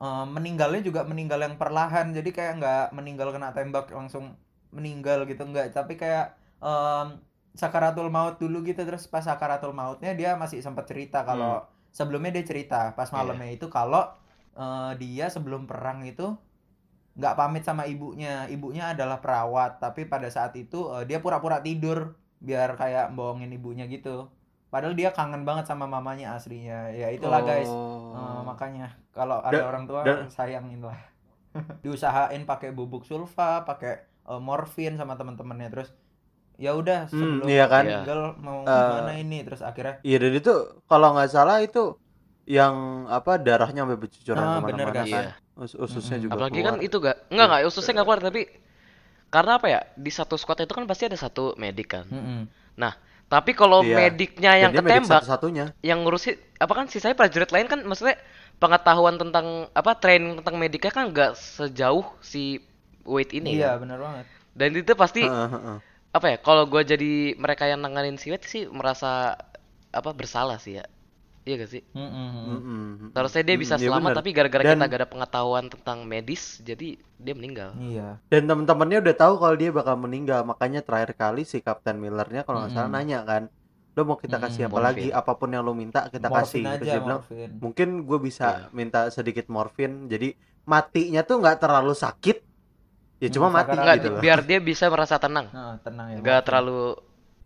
eh, 0.00 0.26
meninggalnya 0.28 0.84
juga 0.84 1.00
meninggal 1.08 1.40
yang 1.40 1.56
perlahan. 1.56 2.12
Jadi 2.12 2.30
kayak 2.36 2.52
nggak 2.60 2.84
meninggal 2.92 3.32
kena 3.32 3.56
tembak 3.56 3.88
langsung 3.88 4.36
meninggal 4.72 5.24
gitu 5.24 5.48
nggak. 5.48 5.72
Tapi 5.72 5.96
kayak 5.96 6.36
em, 6.60 7.20
sakaratul 7.56 8.08
maut 8.12 8.36
dulu 8.40 8.64
gitu. 8.68 8.84
Terus 8.84 9.08
pas 9.08 9.24
sakaratul 9.24 9.72
mautnya 9.76 10.12
dia 10.16 10.36
masih 10.36 10.60
sempat 10.64 10.88
cerita 10.88 11.24
kalau 11.24 11.64
sebelumnya 11.92 12.40
dia 12.40 12.44
cerita 12.48 12.96
pas 12.96 13.08
malamnya 13.12 13.52
itu 13.52 13.68
kalau 13.68 14.00
eh, 14.54 14.92
dia 14.96 15.26
sebelum 15.26 15.64
perang 15.64 16.02
itu 16.02 16.34
nggak 17.12 17.34
pamit 17.34 17.62
sama 17.62 17.84
ibunya. 17.84 18.46
Ibunya 18.46 18.92
adalah 18.92 19.18
perawat, 19.18 19.78
tapi 19.78 20.04
pada 20.04 20.28
saat 20.28 20.52
itu 20.54 20.88
eh, 20.92 21.04
dia 21.04 21.18
pura-pura 21.18 21.60
tidur 21.60 22.16
biar 22.38 22.74
kayak 22.74 23.12
bohongin 23.12 23.50
ibunya 23.50 23.84
gitu. 23.86 24.28
Padahal 24.66 24.96
dia 24.96 25.12
kangen 25.12 25.44
banget 25.44 25.68
sama 25.68 25.84
mamanya 25.84 26.32
aslinya. 26.32 26.88
Ya 26.90 27.12
itulah 27.12 27.40
guys. 27.42 27.68
Oh. 27.68 28.16
Eh, 28.16 28.40
makanya 28.42 28.96
kalau 29.10 29.38
ada 29.38 29.52
Dan- 29.54 29.68
orang 29.68 29.84
tua 29.84 30.00
dan- 30.02 30.28
sayangin 30.28 30.80
lah. 30.80 30.96
Diusahain 31.84 32.42
pakai 32.42 32.72
bubuk 32.72 33.04
sulfa, 33.04 33.62
pakai 33.62 34.00
eh, 34.24 34.40
morfin 34.40 34.96
sama 34.96 35.14
teman-temannya 35.14 35.68
terus 35.68 35.90
ya 36.56 36.72
udah 36.72 37.08
Hmm, 37.08 37.42
sebelum 37.42 37.48
iya 37.48 37.64
kan? 37.66 37.82
meninggal 37.84 38.20
mau 38.38 38.62
Eh, 38.62 38.70
gimana 38.70 39.12
ini 39.16 39.38
terus 39.40 39.60
akhirnya 39.60 39.98
Iya 40.00 40.16
dan 40.20 40.32
itu 40.32 40.52
kalau 40.84 41.12
nggak 41.12 41.28
salah 41.28 41.58
itu 41.58 41.96
yang 42.46 43.06
apa 43.08 43.38
darahnya 43.38 43.86
sampai 43.86 43.98
bercucuran 43.98 44.46
Ah, 44.46 44.54
ke 44.58 44.58
mana-mana 44.62 45.02
kan. 45.06 45.06
Iya. 45.06 45.32
Us- 45.54 45.76
ususnya 45.76 46.18
Mm-mm. 46.18 46.24
juga 46.28 46.32
Apalagi 46.34 46.60
keluar. 46.60 46.66
kan 46.66 46.74
itu 46.82 46.96
gak 46.98 47.16
enggak 47.30 47.46
enggak 47.48 47.62
ususnya 47.70 47.92
nggak 48.00 48.06
keluar 48.08 48.22
tapi 48.24 48.40
karena 49.32 49.52
apa 49.58 49.66
ya? 49.68 49.80
Di 49.96 50.10
satu 50.12 50.34
squad 50.36 50.60
itu 50.64 50.74
kan 50.76 50.84
pasti 50.90 51.04
ada 51.08 51.18
satu 51.18 51.56
medik 51.56 51.88
kan. 51.96 52.06
Mm-mm. 52.08 52.42
Tapi 53.32 53.56
kalau 53.56 53.80
Iya. 53.80 53.96
mediknya 53.96 54.52
Dan 54.52 54.60
yang 54.60 54.72
medik 54.76 54.84
ketembak, 54.92 55.22
satu-satunya. 55.24 55.66
yang 55.80 55.98
ngurusin 56.04 56.36
apa 56.60 56.72
kan 56.76 56.84
sisanya 56.92 57.16
prajurit 57.16 57.48
lain 57.48 57.64
kan 57.64 57.80
maksudnya 57.80 58.20
pengetahuan 58.60 59.16
tentang 59.16 59.72
apa 59.72 59.96
training 59.96 60.36
tentang 60.44 60.56
mediknya 60.60 60.92
kan 60.92 61.08
nggak 61.08 61.32
sejauh 61.34 62.04
si 62.20 62.60
Wade 63.08 63.32
ini 63.34 63.56
iya 63.56 63.74
kan. 63.74 63.88
benar 63.88 63.98
banget 64.04 64.26
Dan 64.52 64.70
itu 64.76 64.92
pasti 64.92 65.24
Heeh, 65.24 65.48
heeh. 65.48 65.78
apa 66.12 66.26
ya? 66.28 66.36
Kalau 66.44 66.68
gua 66.68 66.84
jadi 66.84 67.32
mereka 67.40 67.64
yang 67.64 67.80
nanganin 67.80 68.20
si 68.20 68.28
Wade 68.28 68.44
sih 68.44 68.68
merasa 68.68 69.40
apa 69.92 70.10
bersalah 70.12 70.60
sih 70.60 70.76
ya. 70.76 70.84
Iya 71.46 71.54
gak 71.62 71.70
sih? 71.74 71.82
Mm-mm. 71.96 72.34
Mm-mm. 72.46 73.12
Seharusnya 73.12 73.42
dia 73.48 73.56
bisa 73.64 73.76
Mm, 73.76 73.84
selamat 73.84 74.12
bener. 74.12 74.16
tapi 74.18 74.28
gara-gara 74.36 74.64
Dan- 74.64 74.70
kita 74.70 74.82
gak 74.90 75.00
ada 75.04 75.10
pengetahuan 75.12 75.66
tentang 75.72 75.98
medis 76.12 76.42
jadi 76.68 76.88
dia 77.24 77.34
meninggal. 77.38 77.70
iya 77.78 78.00
Dan 78.30 78.42
teman-temannya 78.48 78.96
udah 79.04 79.14
tahu 79.20 79.34
kalau 79.42 79.56
dia 79.60 79.70
bakal 79.78 79.96
meninggal, 80.04 80.40
makanya 80.50 80.78
terakhir 80.86 81.12
kali 81.22 81.40
si 81.52 81.56
Kapten 81.66 81.96
Millernya 82.02 82.40
kalau 82.46 82.58
nggak 82.60 82.72
salah 82.76 82.90
Mm-mm. 82.90 82.96
nanya 82.96 83.16
kan, 83.30 83.42
lo 83.96 84.00
mau 84.08 84.18
kita 84.24 84.36
kasih 84.42 84.62
Mm-mm. 84.62 84.68
apa 84.68 84.78
lagi? 84.86 85.04
Apa 85.18 85.30
pun 85.38 85.48
yang 85.54 85.62
lo 85.68 85.72
minta 85.82 85.98
kita 86.14 86.28
kasih. 86.36 86.64
morfin 86.64 86.66
Terus 86.78 86.88
aja 86.88 86.92
dia 86.92 87.00
bilang, 87.04 87.20
morfin 87.20 87.50
mungkin 87.62 87.88
gue 88.08 88.18
bisa 88.28 88.44
Iya. 88.44 88.72
minta 88.78 88.98
sedikit 89.16 89.46
morfin, 89.56 89.90
jadi 90.12 90.26
matinya 90.72 91.20
tuh 91.28 91.34
nggak 91.40 91.56
terlalu 91.62 91.92
sakit, 92.04 92.36
ya 93.22 93.28
cuma 93.34 93.48
Hmm, 93.48 93.54
mati 93.58 93.76
Enggak, 93.78 93.96
gitu 93.96 94.08
loh. 94.16 94.22
biar 94.22 94.38
dia 94.48 94.58
bisa 94.70 94.84
merasa 94.92 95.16
tenang. 95.24 95.46
nah 95.52 95.72
tenang 95.84 96.08
ya 96.14 96.20
Nggak 96.20 96.40
morfin. 96.46 96.46
terlalu 96.46 96.78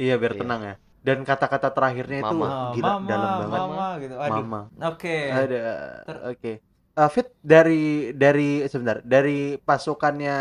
Iya 0.03 0.13
biar 0.23 0.35
Iya. 0.35 0.41
tenang 0.41 0.61
ya. 0.69 0.75
Dan 1.07 1.19
kata-kata 1.23 1.69
terakhirnya 1.77 2.19
itu 2.27 2.35
Mama. 2.35 2.47
Oh, 2.51 2.71
gila 2.75 2.93
mama, 2.99 3.07
dalam 3.11 3.31
banget. 3.41 3.61
mama 3.63 3.87
gitu 4.03 4.15
aduh 4.19 4.47
Mama. 4.47 4.61
oke 4.91 5.17
Ada. 5.31 5.59
Oke. 6.35 6.53
Eh, 6.97 7.09
Fit 7.15 7.29
dari 7.45 7.85
dari 8.23 8.51
sebentar 8.67 8.97
dari 9.05 9.39
pasukannya 9.61 10.37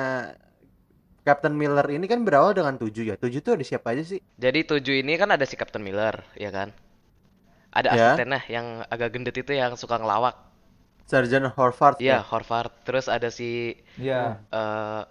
Captain 1.27 1.55
Miller 1.57 1.85
ini 1.89 2.05
kan 2.05 2.21
berawal 2.25 2.53
dengan 2.57 2.75
tujuh 2.81 3.03
ya. 3.09 3.15
Tujuh 3.17 3.39
tuh 3.45 3.53
ada 3.57 3.65
siapa 3.65 3.93
aja 3.93 4.03
sih? 4.05 4.19
Jadi 4.37 4.59
tujuh 4.69 4.95
ini 5.01 5.13
kan 5.21 5.29
ada 5.33 5.45
si 5.49 5.55
Captain 5.57 5.81
Miller, 5.81 6.15
ya 6.37 6.49
kan? 6.53 6.69
Ada 7.75 7.89
Ya. 7.91 7.93
asistennya 8.15 8.41
yang 8.47 8.67
agak 8.87 9.09
gendut 9.13 9.35
itu 9.35 9.51
yang 9.51 9.73
suka 9.75 9.99
ngelawak. 9.99 10.35
Sergeant 11.05 11.53
Horvath 11.53 12.01
Iya, 12.01 12.21
ya. 12.21 12.25
Horvath. 12.25 12.73
Terus 12.87 13.05
ada 13.11 13.29
si 13.29 13.77
ya 13.99 14.41
eh 14.49 15.01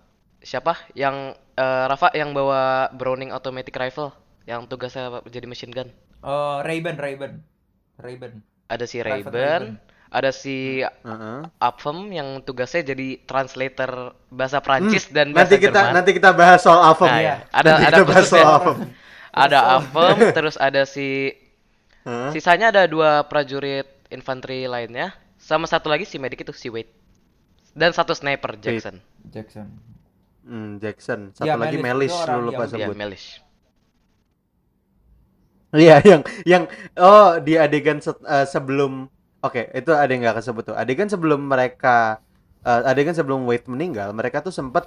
siapa? 0.42 0.74
Yang 0.94 1.16
eh, 1.56 1.84
Rafa 1.90 2.08
yang 2.14 2.30
bawa 2.34 2.90
Browning 2.94 3.30
automatic 3.30 3.74
rifle 3.76 4.10
yang 4.44 4.66
tugasnya 4.66 5.24
jadi 5.26 5.46
machine 5.48 5.72
gun. 5.72 5.88
oh 6.22 6.60
Rayban 6.60 6.96
Rayban 6.96 7.32
Rayban 7.96 8.42
Ada 8.66 8.84
si 8.88 8.98
Rayban, 9.00 9.76
ada 10.08 10.30
si 10.32 10.80
Heeh. 10.80 11.40
Aphem 11.60 11.98
yang 12.10 12.40
tugasnya 12.40 12.80
jadi 12.82 13.20
translator 13.24 14.16
bahasa 14.32 14.58
Prancis 14.64 15.12
dan 15.12 15.30
Hmm, 15.30 15.36
Nanti 15.36 15.56
bahasa 15.56 15.56
kita 15.60 15.80
Jerman. 15.80 15.94
nanti 15.94 16.10
kita 16.16 16.30
bahas 16.32 16.60
soal 16.64 16.80
Avon 16.82 17.08
Nah, 17.08 17.20
ya. 17.20 17.26
ya. 17.28 17.36
Ada 17.52 17.70
Nanti 17.70 17.84
ada 17.84 17.98
kita 17.98 18.02
bahas 18.08 18.26
soal 18.28 18.48
Avon. 18.48 18.78
Ada 19.34 19.58
Aphem, 19.82 20.16
terus 20.36 20.54
ada 20.54 20.86
si 20.86 21.34
Hah? 22.06 22.30
Sisanya 22.30 22.68
ada 22.70 22.84
dua 22.86 23.24
prajurit 23.24 23.88
infanteri 24.08 24.68
lainnya, 24.68 25.10
sama 25.40 25.64
satu 25.66 25.88
lagi 25.88 26.04
si 26.04 26.20
medik 26.20 26.44
itu 26.44 26.52
si 26.52 26.68
Wade. 26.68 26.92
Dan 27.74 27.90
satu 27.90 28.14
sniper 28.14 28.54
Jackson. 28.56 29.02
Jackson 29.28 29.68
Hmm, 30.44 30.76
Jackson. 30.78 31.32
Satu 31.32 31.48
Ya, 31.48 31.56
lagi 31.56 31.80
Melis, 31.80 32.12
Melis 32.12 32.14
lu 32.28 32.52
lupa 32.52 32.68
Yahudi. 32.68 32.76
Ya, 32.78 32.88
sebut. 32.88 32.96
Melish. 32.96 33.43
Iya, 35.74 35.92
yang 36.10 36.22
yang 36.52 36.62
oh 37.00 37.24
di 37.46 37.52
adegan 37.64 37.98
set- 38.04 38.22
eh, 38.34 38.46
sebelum 38.54 38.92
Oke, 39.44 39.60
itu 39.76 39.90
ada 39.92 40.08
yang 40.08 40.24
nggak 40.24 40.36
kesebut 40.40 40.62
tuh. 40.72 40.76
Adegan 40.82 41.08
sebelum 41.12 41.40
mereka 41.52 41.88
eh, 42.64 42.80
adegan 42.90 43.12
sebelum 43.18 43.40
Wade 43.48 43.68
meninggal, 43.72 44.08
mereka 44.18 44.38
tuh 44.46 44.54
sempet 44.58 44.84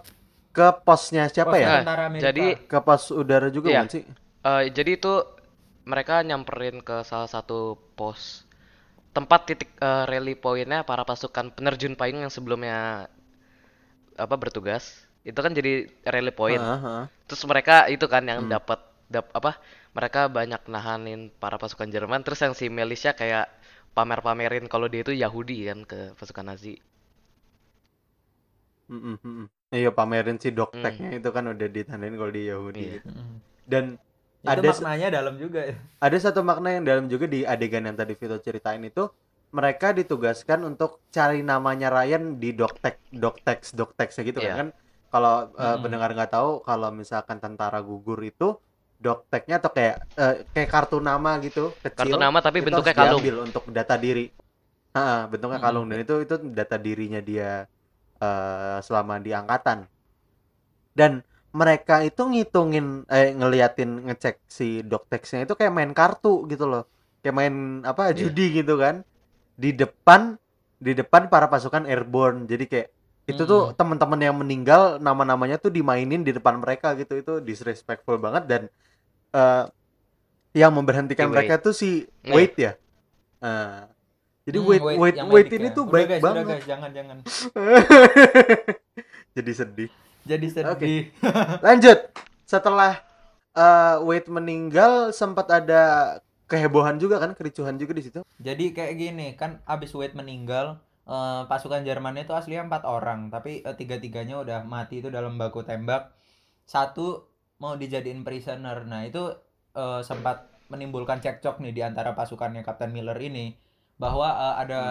ke 0.55 0.63
posnya 0.85 1.21
siapa 1.29 1.53
Pos 1.53 1.61
ya? 1.65 1.69
Amerika. 2.07 2.45
jadi 2.45 2.57
Ke 2.69 2.77
pos 2.85 3.03
udara 3.13 3.47
juga 3.53 3.69
Iya. 3.69 3.81
sih? 3.93 4.01
Eh, 4.49 4.63
jadi 4.77 4.91
itu 4.99 5.13
mereka 5.91 6.15
nyamperin 6.29 6.77
ke 6.87 6.97
salah 7.09 7.29
satu 7.35 7.59
pos 7.97 8.21
tempat 9.17 9.41
titik 9.49 9.69
eh, 9.87 10.03
rally 10.11 10.35
pointnya 10.43 10.79
para 10.89 11.03
pasukan 11.09 11.47
penerjun 11.57 11.95
payung 11.99 12.21
yang 12.25 12.33
sebelumnya 12.37 12.77
apa 14.17 14.35
bertugas 14.39 15.05
itu 15.27 15.37
kan 15.37 15.51
jadi 15.53 15.87
rally 16.07 16.33
point 16.33 16.63
Heeh, 16.63 16.81
heeh. 16.83 17.07
terus 17.27 17.43
mereka 17.49 17.87
itu 17.91 18.05
kan 18.07 18.23
yang 18.25 18.39
Hmm. 18.39 18.49
dapat 18.49 18.79
dap 19.13 19.25
apa 19.39 19.51
mereka 19.97 20.21
banyak 20.37 20.61
nahanin 20.73 21.21
para 21.41 21.57
pasukan 21.61 21.89
Jerman 21.95 22.21
terus 22.25 22.39
yang 22.45 22.53
si 22.59 22.65
Melisha 22.77 23.11
kayak 23.21 23.45
pamer-pamerin 23.97 24.65
kalau 24.73 24.87
dia 24.93 25.01
itu 25.05 25.13
Yahudi 25.23 25.57
kan 25.69 25.79
ke 25.91 25.99
pasukan 26.19 26.45
Nazi 26.51 26.73
Mm-mm, 28.91 29.15
mm-mm. 29.23 29.45
Iya 29.75 29.89
pamerin 29.97 30.37
si 30.43 30.49
dokteknya 30.59 31.07
itu 31.19 31.27
kan 31.35 31.43
udah 31.53 31.67
ditandain 31.75 32.15
kalau 32.19 32.31
di 32.37 32.41
Yahudi 32.51 32.81
Iya. 32.81 32.95
gitu. 32.95 33.09
Mm. 33.09 33.35
Dan 33.71 33.85
Itu 34.47 34.59
Ada 34.59 34.69
maknanya 34.69 35.07
dalam 35.17 35.35
juga. 35.43 35.61
ada 36.05 36.17
satu 36.21 36.41
makna 36.45 36.69
yang 36.77 36.85
dalam 36.89 37.05
juga 37.13 37.25
di 37.25 37.41
adegan 37.53 37.83
yang 37.89 37.97
tadi 37.97 38.13
Vito 38.19 38.37
ceritain 38.41 38.81
itu 38.85 39.03
mereka 39.57 39.87
ditugaskan 39.97 40.59
untuk 40.69 41.01
cari 41.09 41.41
namanya 41.41 41.87
Ryan 41.89 42.37
di 42.41 42.49
doktek 42.53 43.01
doktex 43.09 43.73
doktex 43.73 44.09
gitu 44.21 44.39
kan 44.45 44.53
Iya. 44.53 44.57
kan 44.59 44.67
kalau 45.09 45.49
eh, 45.57 45.77
Mm-mm. 45.77 45.81
pendengar 45.81 46.09
nggak 46.13 46.31
tahu 46.35 46.49
kalau 46.67 46.89
misalkan 46.93 47.37
tentara 47.41 47.79
gugur 47.81 48.19
itu 48.21 48.57
dokteknya 48.97 49.55
atau 49.61 49.71
kayak 49.77 49.95
eh, 50.17 50.35
kayak 50.53 50.69
kartu 50.73 50.97
nama 51.09 51.37
gitu 51.45 51.77
kecil 51.85 51.95
kartu 51.97 52.17
nama 52.17 52.37
tapi 52.41 52.59
bentuknya 52.65 52.95
kalung. 52.97 53.21
diambil 53.21 53.35
untuk 53.47 53.63
data 53.69 53.95
diri. 53.97 54.25
Ha, 54.97 55.29
bentuknya 55.31 55.59
kalung. 55.61 55.85
Dan 55.91 55.97
itu 56.05 56.15
itu 56.25 56.35
data 56.59 56.75
dirinya 56.81 57.21
dia 57.21 57.65
eh, 58.21 58.77
selama 58.85 59.21
di 59.25 59.31
angkatan. 59.33 59.79
Dan 60.97 61.21
mereka 61.53 61.95
itu 62.05 62.21
ngitungin 62.27 63.07
eh 63.09 63.33
ngeliatin 63.33 64.05
ngecek 64.09 64.35
si 64.57 64.83
doktexnya 64.85 65.45
itu 65.47 65.53
kayak 65.59 65.73
main 65.73 65.91
kartu 65.93 66.45
gitu 66.51 66.65
loh. 66.71 66.83
Kayak 67.21 67.35
main 67.39 67.55
apa 67.85 68.13
Iya. 68.13 68.29
judi 68.29 68.45
gitu 68.61 68.77
kan. 68.83 68.95
Di 69.57 69.73
depan 69.73 70.37
di 70.77 70.91
depan 70.93 71.29
para 71.33 71.47
pasukan 71.49 71.85
airborne. 71.89 72.45
Jadi 72.51 72.65
kayak 72.71 72.87
itu 73.27 73.43
tuh 73.43 73.61
Mm-mm. 73.71 73.77
teman-teman 73.79 74.19
yang 74.23 74.35
meninggal 74.41 74.81
nama-namanya 75.03 75.59
tuh 75.59 75.71
dimainin 75.73 76.21
di 76.27 76.31
depan 76.37 76.55
mereka 76.63 76.93
gitu. 76.99 77.13
Itu 77.21 77.33
disrespectful 77.43 78.17
banget 78.21 78.43
dan 78.51 78.61
eh 79.37 79.63
yang 80.55 80.73
memberhentikan 80.73 81.29
mereka 81.29 81.61
tuh 81.61 81.71
si 81.71 82.03
Iya. 82.25 82.33
Wade 82.33 82.57
ya 82.57 82.71
Eh, 83.37 83.79
jadi 84.43 84.57
Hmm, 84.57 84.65
Wade 84.65 84.83
Wade 84.97 85.15
yang 85.15 85.27
Wade 85.29 85.45
medik 85.45 85.55
ini 85.55 85.63
ya. 85.63 85.71
tuh 85.71 85.83
Udah, 85.83 85.91
baik 85.93 86.05
guys, 86.07 86.17
udah, 86.17 86.27
banget 86.27 86.45
guys, 86.49 86.65
jangan 86.65 86.89
jangan. 86.89 87.15
jadi 89.37 89.51
sedih 89.53 89.89
Jadi 90.23 90.45
sedih. 90.49 91.01
Lanjut. 91.61 91.97
Setelah 92.43 92.99
eh, 93.53 93.95
Wade 94.01 94.27
meninggal 94.27 95.11
sempat 95.11 95.45
ada 95.47 95.81
kehebohan 96.45 96.95
juga 96.95 97.17
kan, 97.17 97.31
kericuhan 97.31 97.75
juga 97.75 97.91
di 97.91 98.01
situ. 98.01 98.19
Jadi 98.37 98.71
kayak 98.71 98.93
gini 98.95 99.25
kan 99.33 99.59
abis 99.63 99.91
Wade 99.93 100.13
meninggal 100.13 100.77
eh, 101.05 101.41
pasukan 101.45 101.81
Jerman 101.81 102.17
itu 102.17 102.31
aslinya 102.31 102.65
empat 102.65 102.81
orang 102.83 103.29
tapi 103.29 103.61
eh, 103.61 103.71
tiga-tiganya 103.71 104.41
udah 104.41 104.57
mati 104.65 104.99
itu 104.99 105.07
dalam 105.07 105.35
baku 105.35 105.61
tembak 105.61 106.11
satu 106.63 107.23
mau 107.57 107.73
dijadiin 107.75 108.21
prisoner. 108.21 108.85
Nah 108.85 109.05
itu 109.05 109.23
eh, 109.73 110.01
sempat 110.05 110.49
menimbulkan 110.67 111.23
cekcok 111.23 111.63
nih 111.63 111.73
di 111.73 111.81
antara 111.85 112.11
pasukannya 112.13 112.61
Kapten 112.61 112.91
Miller 112.91 113.17
ini 113.17 113.55
bahwa 113.97 114.29
eh, 114.29 114.55
ada 114.67 114.81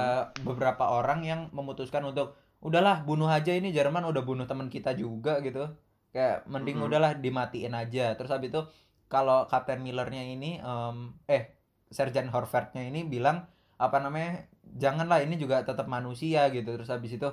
beberapa 0.42 0.90
orang 0.90 1.22
yang 1.22 1.40
memutuskan 1.54 2.02
untuk 2.06 2.34
udahlah 2.64 3.04
bunuh 3.06 3.28
aja 3.30 3.52
ini 3.54 3.70
Jerman 3.70 4.02
udah 4.08 4.22
bunuh 4.26 4.46
teman 4.48 4.66
kita 4.72 4.96
juga 4.96 5.38
gitu. 5.44 5.68
Kayak 6.10 6.48
mending 6.48 6.80
Mhm. 6.80 6.86
udahlah 6.88 7.12
dimatiin 7.20 7.74
aja. 7.76 8.16
Terus 8.16 8.32
habis 8.32 8.48
itu 8.50 8.62
kalau 9.06 9.46
Kapten 9.46 9.84
Millernya 9.84 10.24
ini 10.26 10.58
em, 10.58 11.14
eh 11.30 11.54
Sergeant 11.92 12.32
Horvathnya 12.34 12.82
ini 12.82 13.06
bilang 13.06 13.46
apa 13.78 14.00
namanya 14.02 14.48
janganlah 14.64 15.22
ini 15.22 15.36
juga 15.38 15.62
tetap 15.62 15.86
manusia 15.86 16.48
gitu. 16.50 16.74
Terus 16.74 16.90
habis 16.90 17.14
itu 17.14 17.28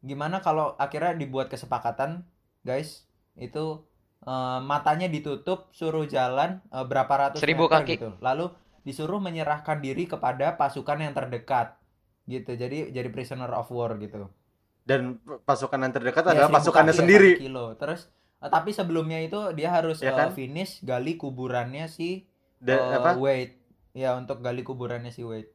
gimana 0.00 0.40
kalau 0.40 0.72
akhirnya 0.80 1.12
dibuat 1.18 1.52
kesepakatan 1.52 2.24
guys? 2.64 3.04
Itu 3.36 3.89
eh, 4.26 4.58
matanya 4.64 5.06
ditutup 5.08 5.68
suruh 5.72 6.04
jalan 6.08 6.60
eh, 6.72 6.84
berapa 6.86 7.14
ratus 7.28 7.40
Seribu 7.40 7.68
meter 7.68 7.82
kaki. 7.84 7.94
gitu 7.96 8.08
lalu 8.20 8.50
disuruh 8.80 9.20
menyerahkan 9.20 9.78
diri 9.84 10.08
kepada 10.08 10.56
pasukan 10.56 10.98
yang 11.04 11.12
terdekat 11.12 11.76
gitu 12.28 12.56
jadi 12.56 12.88
jadi 12.92 13.08
prisoner 13.12 13.50
of 13.52 13.68
war 13.70 13.96
gitu 14.00 14.28
Dan 14.80 15.20
pasukan 15.46 15.78
yang 15.86 15.92
terdekat 15.94 16.24
Ya, 16.24 16.30
adalah 16.34 16.50
pasukannya 16.50 16.94
ya, 16.96 16.98
sendiri. 17.04 17.30
kilo 17.38 17.76
terus 17.76 18.08
eh, 18.42 18.50
tapi 18.50 18.70
sebelumnya 18.72 19.20
itu 19.20 19.38
dia 19.54 19.70
harus 19.70 20.00
Ya 20.00 20.12
kan? 20.16 20.32
finish 20.34 20.80
gali 20.82 21.14
kuburannya 21.20 21.86
si 21.86 22.26
Dan 22.58 22.78
eh, 22.80 22.96
apa? 22.98 23.10
Wade 23.20 23.54
ya 23.94 24.16
untuk 24.16 24.40
gali 24.40 24.62
kuburannya 24.64 25.12
si 25.12 25.22
Wade 25.22 25.50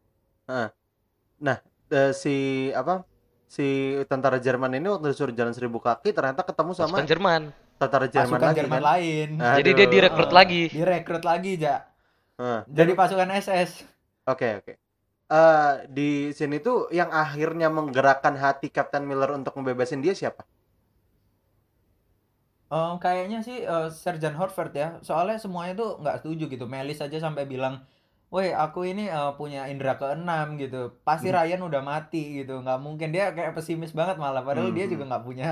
eh, 1.92 2.12
si 2.14 2.36
apa? 2.74 3.06
Si 3.46 3.66
tentara 4.10 4.42
Jerman 4.42 4.74
ini 4.74 4.90
waktu 4.90 5.14
disuruh 5.14 5.32
jalan 5.32 5.54
seribu 5.54 5.78
kaki 5.80 6.12
ternyata 6.12 6.42
ketemu 6.44 6.72
sama 6.74 6.98
pasukan 6.98 7.08
Jerman 7.08 7.42
tentara 7.80 8.08
Jerman 8.16 8.42
pasukan 8.42 8.50
lagi 8.50 8.64
Jerman 8.64 8.82
kan. 8.82 8.84
lain 8.90 9.28
jadi 9.56 9.70
dia 9.78 9.88
Aduh. 9.88 9.94
direkrut 9.94 10.32
Eh, 10.32 10.36
lagi 10.38 10.64
direkrut 10.74 11.24
lagi 11.30 11.52
ja 11.64 11.76
Heeh. 12.40 12.66
jadi 12.78 12.92
pasukan 13.00 13.30
SS 13.46 13.72
Oke, 14.32 14.48
oke. 14.62 14.74
Eh, 15.40 15.72
di 15.98 16.10
sini 16.40 16.58
tuh 16.68 16.78
yang 17.00 17.10
akhirnya 17.24 17.68
menggerakkan 17.78 18.36
hati 18.44 18.68
Captain 18.78 19.06
Miller 19.10 19.32
untuk 19.40 19.54
membebasin 19.60 20.02
dia 20.06 20.14
siapa? 20.22 20.44
Eh, 22.74 22.92
kayaknya 23.04 23.38
sih 23.48 23.58
eh, 23.74 23.88
Sergeant 24.04 24.36
Horvath 24.40 24.74
ya 24.82 24.88
soalnya 25.08 25.38
semuanya 25.44 25.74
tuh 25.82 25.90
nggak 26.02 26.16
setuju 26.26 26.44
gitu 26.54 26.66
Melis 26.76 26.98
aja 27.06 27.18
sampai 27.26 27.44
bilang 27.54 27.76
Woi 28.34 28.48
aku 28.64 28.80
ini 28.92 29.02
eh, 29.18 29.32
punya 29.40 29.60
indera 29.72 29.94
keenam 30.02 30.46
gitu 30.62 30.78
pasti 31.08 31.28
Hmm. 31.28 31.36
Ryan 31.36 31.62
udah 31.70 31.82
mati 31.92 32.18
gitu 32.42 32.52
nggak 32.66 32.78
mungkin 32.86 33.08
dia 33.16 33.24
kayak 33.38 33.54
pesimis 33.58 33.94
banget 34.00 34.18
malah 34.24 34.42
padahal 34.48 34.72
dia 34.78 34.86
Hmm. 34.86 34.94
juga 34.94 35.04
nggak 35.10 35.24
punya 35.30 35.46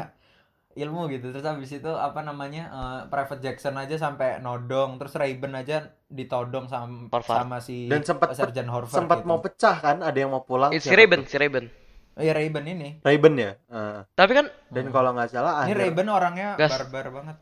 ilmu 0.76 1.06
gitu 1.08 1.30
terus 1.30 1.44
habis 1.44 1.70
itu 1.70 1.88
apa 1.88 2.20
namanya 2.20 2.64
eh, 2.68 3.00
Private 3.08 3.40
Jackson 3.40 3.76
aja 3.76 3.94
sampai 3.96 4.38
nodong 4.38 4.98
terus 4.98 5.14
Raven 5.14 5.54
aja 5.54 5.78
ditodong 6.08 6.66
sama 6.66 7.08
Horvath. 7.08 7.40
sama 7.40 7.58
si 7.58 7.86
Dan 7.86 8.02
sempat 8.02 8.34
Sergeant 8.34 8.68
Horvath 8.68 8.94
sempat 8.96 9.22
gitu. 9.22 9.28
mau 9.28 9.38
pecah 9.38 9.76
kan? 9.76 9.98
Ada 10.00 10.18
yang 10.18 10.32
mau 10.32 10.42
pulang. 10.42 10.74
Si 10.74 10.90
Raven 10.90 11.24
si 11.24 11.38
Raven 11.38 11.70
Oh, 12.14 12.22
iya 12.22 12.30
Raven 12.32 12.62
ini 12.64 12.90
Raven 13.00 13.34
ya. 13.36 13.52
Eh, 13.58 14.00
tapi 14.14 14.32
kan 14.34 14.46
dan 14.68 14.86
Hmm. 14.86 14.94
kalau 14.94 15.10
nggak 15.12 15.30
salah 15.30 15.54
ini 15.60 15.74
akhir 15.74 15.78
Raven 15.84 16.08
orangnya 16.08 16.50
Gas. 16.56 16.72
barbar 16.72 17.06
banget 17.12 17.38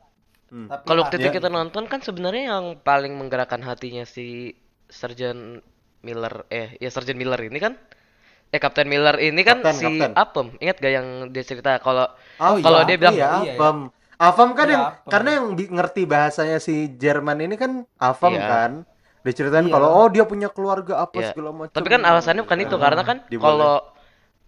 Hmm. 0.47 0.67
tapi 0.67 0.83
kalau 0.85 0.99
waktu 1.01 1.15
itu 1.17 1.27
Ya. 1.27 1.35
kita 1.35 1.47
nonton 1.47 1.83
kan 1.85 1.99
sebenarnya 1.99 2.43
yang 2.51 2.65
paling 2.77 3.11
menggerakkan 3.13 3.59
hatinya 3.61 4.03
si 4.03 4.55
Sergeant 4.87 5.63
Miller 6.01 6.43
eh 6.47 6.75
ya 6.77 6.87
Sergeant 6.87 7.15
Miller 7.15 7.39
ini 7.41 7.55
kan 7.55 7.75
eh 8.51 8.59
Kapten 8.59 8.85
Miller 8.85 9.15
ini 9.17 9.41
kan 9.41 9.63
Kapten, 9.63 9.73
si 9.73 9.85
kapten. 9.87 10.11
Apem 10.13 10.47
ingat 10.59 10.75
gak 10.77 10.91
yang 10.91 11.07
dia 11.31 11.43
cerita 11.43 11.79
kalau 11.79 12.05
Oh 12.37 12.59
Kalau 12.59 12.83
iya, 12.83 12.87
dia 12.87 12.97
bilang- 12.97 13.15
iya, 13.15 13.27
Iya, 13.31 13.39
iya. 13.41 13.53
Afam. 13.55 13.77
Afam 14.17 14.49
kan 14.53 14.67
Iya, 14.67 14.73
yang 14.73 14.83
karena 15.07 15.29
yang 15.33 15.45
ngerti 15.55 16.01
bahasanya 16.05 16.57
si 16.57 16.91
Jerman 16.91 17.39
ini 17.39 17.55
kan 17.55 17.87
Afam 17.95 18.35
Iya. 18.35 18.45
kan. 18.45 18.71
Diceritain 19.21 19.65
Iya. 19.65 19.73
kalau 19.73 19.89
oh 19.95 20.07
dia 20.09 20.25
punya 20.25 20.49
keluarga 20.49 20.99
apa 20.99 21.15
Iya. 21.15 21.31
segala 21.31 21.49
macam. 21.51 21.73
tapi 21.73 21.87
kan 21.87 22.01
alasannya 22.01 22.43
bukan 22.43 22.59
itu 22.59 22.75
Ah, 22.75 22.81
karena 22.81 23.01
kan 23.01 23.17
kalau 23.31 23.73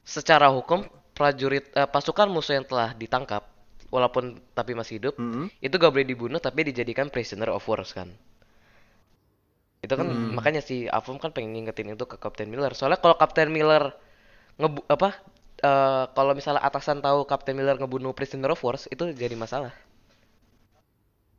secara 0.04 0.50
hukum 0.50 0.84
prajurit 1.14 1.70
eh, 1.72 1.86
pasukan 1.86 2.28
musuh 2.28 2.58
yang 2.58 2.66
telah 2.66 2.92
ditangkap 2.92 3.46
walaupun 3.88 4.42
tapi 4.52 4.74
masih 4.74 4.98
hidup 4.98 5.14
Mm-mm. 5.16 5.48
itu 5.62 5.70
gak 5.72 5.94
boleh 5.94 6.04
dibunuh 6.04 6.42
tapi 6.42 6.66
dijadikan 6.66 7.08
prisoner 7.08 7.54
of 7.54 7.62
war 7.64 7.86
kan 7.86 8.10
itu 9.86 9.94
kan 10.00 10.08
Hmm. 10.08 10.36
makanya 10.38 10.62
si 10.70 10.76
Afum 10.98 11.18
kan 11.24 11.32
pengen 11.36 11.52
ngingetin 11.56 11.88
itu 11.96 12.06
ke 12.12 12.18
Kapten 12.24 12.50
Miller. 12.54 12.72
Soalnya 12.78 13.00
kalau 13.04 13.16
Kapten 13.22 13.50
Miller 13.56 13.84
ngebu 14.62 14.82
apa 14.96 15.10
eh, 15.70 16.04
kalau 16.18 16.34
misalnya 16.40 16.62
atasan 16.70 17.00
tahu 17.06 17.20
Kapten 17.32 17.56
Miller 17.60 17.78
ngebunuh 17.82 18.14
prisoner 18.18 18.52
of 18.56 18.62
war 18.66 18.78
itu 18.96 19.04
jadi 19.24 19.36
masalah. 19.44 19.74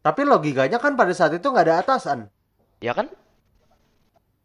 Tapi 0.07 0.23
logikanya 0.33 0.79
kan 0.85 0.93
pada 1.01 1.11
saat 1.19 1.33
itu 1.39 1.47
nggak 1.53 1.65
ada 1.67 1.75
atasan. 1.83 2.19
ya 2.81 2.93
kan? 2.95 3.09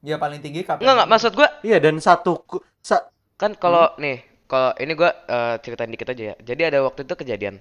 Ya 0.10 0.16
paling 0.24 0.40
tinggi 0.40 0.62
kapten 0.64 0.84
nggak 0.84 0.96
nggak 0.96 1.10
maksud 1.12 1.32
gua 1.36 1.50
Iya 1.68 1.78
dan 1.84 1.96
satu 2.00 2.34
sa- 2.80 3.08
kan 3.36 3.52
kalau 3.64 3.92
nih 4.00 4.24
kalau 4.52 4.72
ini 4.80 4.94
gua 4.96 5.12
eh, 5.28 5.56
ceritain 5.64 5.92
dikit 5.92 6.10
aja 6.14 6.24
ya. 6.34 6.36
Jadi 6.40 6.62
ada 6.70 6.80
waktu 6.88 7.04
itu 7.08 7.16
kejadian 7.20 7.56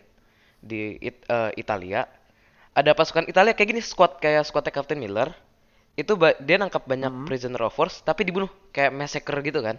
di 0.62 0.96
It- 1.02 1.26
eh, 1.28 1.50
Italia. 1.62 2.06
Ada 2.78 2.92
pasukan 2.98 3.26
Italia 3.32 3.52
kayak 3.56 3.70
gini 3.74 3.82
squad 3.84 4.18
kayak 4.22 4.44
squadnya 4.48 4.72
Kapten 4.74 5.00
Miller 5.02 5.30
itu 5.98 6.12
ba- 6.14 6.38
dia 6.38 6.56
nangkap 6.62 6.86
banyak 6.86 7.10
Hmm. 7.10 7.26
prisoner 7.26 7.62
of 7.66 7.74
war 7.74 7.90
tapi 7.90 8.22
dibunuh 8.22 8.46
kayak 8.70 8.94
massacre 8.94 9.38
gitu 9.42 9.60
kan 9.60 9.76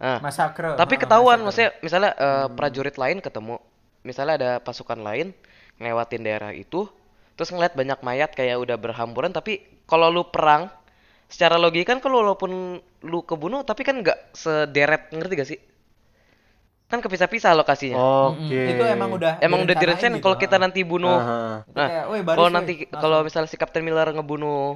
nah 0.00 0.18
masakre 0.24 0.80
Tapi 0.80 0.94
Ah, 0.96 1.00
ketahuan, 1.02 1.38
masakre. 1.38 1.44
maksudnya 1.44 1.70
misalnya 1.84 2.10
eh, 2.16 2.46
Hmm. 2.48 2.56
prajurit 2.56 2.96
lain 2.96 3.18
ketemu, 3.20 3.54
misalnya 4.00 4.34
ada 4.40 4.50
pasukan 4.64 4.96
lain 4.96 5.36
ngelewatin 5.76 6.22
daerah 6.24 6.52
itu, 6.56 6.88
terus 7.36 7.52
ngeliat 7.52 7.76
banyak 7.76 8.00
mayat 8.00 8.30
kayak 8.32 8.56
udah 8.64 8.76
berhamburan, 8.80 9.28
tapi 9.28 9.60
kalau 9.84 10.08
lu 10.08 10.24
perang, 10.24 10.72
secara 11.28 11.60
logika 11.60 11.92
kan 11.92 12.00
kalau 12.00 12.24
walaupun 12.24 12.80
lu 13.04 13.18
kebunuh, 13.28 13.60
tapi 13.60 13.84
kan 13.84 14.00
nggak 14.00 14.18
sederet, 14.32 15.12
ngerti 15.12 15.34
gak 15.36 15.50
sih? 15.52 15.60
kan 16.90 16.98
kepisah-pisah 16.98 17.54
lokasinya. 17.54 17.94
Oke. 17.96 18.50
Mm-mm. 18.50 18.70
Itu 18.74 18.82
emang 18.82 19.10
udah 19.14 19.38
Emang 19.38 19.62
udah 19.62 19.76
direncanain 19.78 20.18
gitu, 20.18 20.24
kalau 20.26 20.36
kita 20.36 20.56
nanti 20.58 20.80
bunuh 20.82 21.14
Aha. 21.14 21.62
Itu 21.62 21.76
Nah, 21.78 21.86
kayak, 21.86 22.04
"Woi, 22.10 22.20
baris, 22.26 22.36
kalau 22.40 22.50
woi." 22.50 22.56
nanti 22.58 22.72
kalau 22.90 23.18
misalnya 23.22 23.46
si 23.46 23.54
Captain 23.54 23.84
Miller 23.86 24.10
ngebunuh 24.10 24.74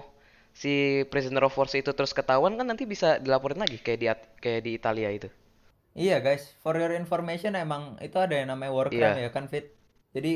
si 0.60 0.72
Prisoner 1.10 1.44
of 1.48 1.54
War 1.58 1.68
itu 1.82 1.90
terus 1.98 2.12
ketahuan 2.18 2.54
kan 2.58 2.66
nanti 2.70 2.84
bisa 2.92 3.08
dilaporin 3.24 3.60
lagi 3.64 3.76
kayak 3.84 3.98
di 4.02 4.06
kayak 4.44 4.60
di 4.66 4.70
Italia 4.78 5.08
itu. 5.18 5.28
Iya 5.94 6.16
guys, 6.26 6.44
for 6.62 6.74
your 6.80 6.92
information 7.02 7.52
emang 7.64 7.82
itu 8.06 8.16
ada 8.24 8.34
yang 8.40 8.48
namanya 8.52 8.72
war 8.76 8.88
crime 8.96 9.14
Iya. 9.18 9.24
ya 9.24 9.30
kan 9.36 9.44
Fit. 9.52 9.66
Jadi 10.14 10.30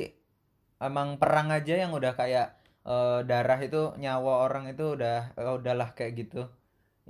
emang 0.89 1.09
perang 1.23 1.49
aja 1.59 1.75
yang 1.83 1.91
udah 1.99 2.13
kayak 2.21 2.47
eh, 2.87 3.19
darah 3.31 3.59
itu 3.69 3.81
nyawa 4.03 4.33
orang 4.47 4.65
itu 4.73 4.85
udah 4.97 5.17
eh, 5.41 5.53
udahlah 5.59 5.89
kayak 5.99 6.13
gitu. 6.21 6.41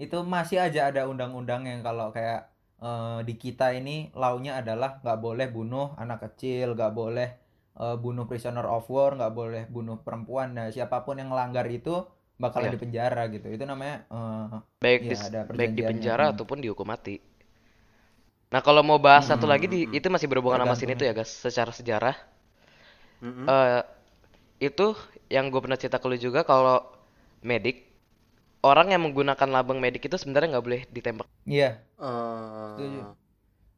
Itu 0.04 0.16
masih 0.34 0.58
aja 0.66 0.80
ada 0.90 1.02
undang-undang 1.12 1.62
yang 1.70 1.80
kalau 1.88 2.08
kayak 2.16 2.40
eh, 2.80 3.18
di 3.28 3.34
kita 3.44 3.66
ini 3.76 4.08
launya 4.22 4.52
adalah 4.60 4.90
nggak 5.04 5.18
boleh 5.26 5.46
bunuh 5.56 5.86
anak 6.02 6.18
kecil, 6.32 6.66
nggak 6.76 6.92
boleh 7.00 7.28
eh, 7.82 7.96
bunuh 8.04 8.24
prisoner 8.30 8.64
of 8.76 8.84
war, 8.94 9.10
nggak 9.18 9.32
boleh 9.40 9.62
bunuh 9.74 9.96
perempuan. 10.06 10.48
Nah, 10.56 10.66
siapa 10.74 11.04
pun 11.06 11.20
yang 11.20 11.28
melanggar 11.32 11.66
itu 11.68 11.94
bakalan 12.42 12.68
Iya. 12.68 12.74
dipenjara 12.74 13.20
gitu. 13.34 13.46
Itu 13.54 13.64
namanya 13.70 13.94
eh, 14.14 14.44
Baik 14.82 15.02
Iya, 15.02 15.10
di 15.10 15.16
ada 15.26 15.38
baik 15.58 15.72
di 15.78 15.82
penjara 15.88 16.24
Hmm. 16.24 16.34
ataupun 16.34 16.58
dihukum 16.64 16.86
mati. 16.92 17.16
Nah, 18.52 18.60
kalau 18.66 18.80
mau 18.88 18.96
bahas 19.06 19.24
satu 19.30 19.44
Hmm, 19.44 19.52
lagi 19.52 19.66
di 19.74 19.80
hmm, 19.80 19.90
hmm. 19.90 19.98
itu 19.98 20.06
masih 20.14 20.28
berhubungan 20.30 20.60
sama 20.64 20.74
sini 20.80 20.92
tuh 20.98 21.04
ya, 21.08 21.12
guys, 21.18 21.28
secara 21.44 21.72
sejarah. 21.78 22.16
Mm-mm. 23.22 23.54
eh 23.54 23.80
itu 24.68 24.86
yang 25.34 25.46
gue 25.52 25.60
pernah 25.64 25.78
cerita 25.80 25.98
ke 26.02 26.06
lu 26.10 26.16
juga 26.26 26.40
kalau 26.50 26.76
medik 27.50 27.76
orang 28.70 28.88
yang 28.94 29.02
menggunakan 29.06 29.48
lambang 29.56 29.78
medik 29.84 30.02
itu 30.08 30.16
sebenarnya 30.22 30.48
nggak 30.58 30.66
boleh 30.68 30.82
ditembak. 30.96 31.28
iya. 31.50 31.64
Eh, 31.98 32.66
Setuju. 32.76 33.00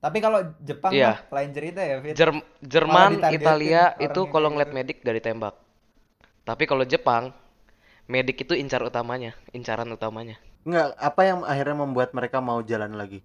Tapi 0.05 0.18
kalau 0.25 0.40
Jepang 0.68 0.94
Iya. 0.94 1.11
mah 1.11 1.16
lain 1.35 1.51
cerita 1.57 1.81
ya, 1.90 1.96
Fit. 2.05 2.18
Jerm- 2.18 2.46
Jerman, 2.62 3.12
Italia 3.38 3.83
itu 4.07 4.20
kalau 4.33 4.49
ngeliat 4.53 4.70
gitu. 4.70 4.77
medik 4.79 4.96
gak 5.07 5.16
ditembak. 5.20 5.55
Tapi 6.49 6.64
kalau 6.70 6.85
Jepang, 6.88 7.25
medik 8.12 8.38
itu 8.44 8.55
incar 8.62 8.83
utamanya, 8.90 9.33
incaran 9.59 9.88
utamanya. 9.96 10.37
Enggak, 10.66 10.87
apa 11.09 11.20
yang 11.29 11.38
akhirnya 11.53 11.77
membuat 11.85 12.11
mereka 12.18 12.38
mau 12.49 12.59
jalan 12.70 12.92
lagi? 13.01 13.20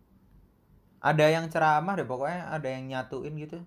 Ada 1.09 1.25
yang 1.35 1.45
ceramah 1.53 1.93
deh 1.99 2.07
pokoknya, 2.11 2.41
ada 2.55 2.67
yang 2.75 2.83
nyatuin 2.91 3.33
gitu. 3.43 3.57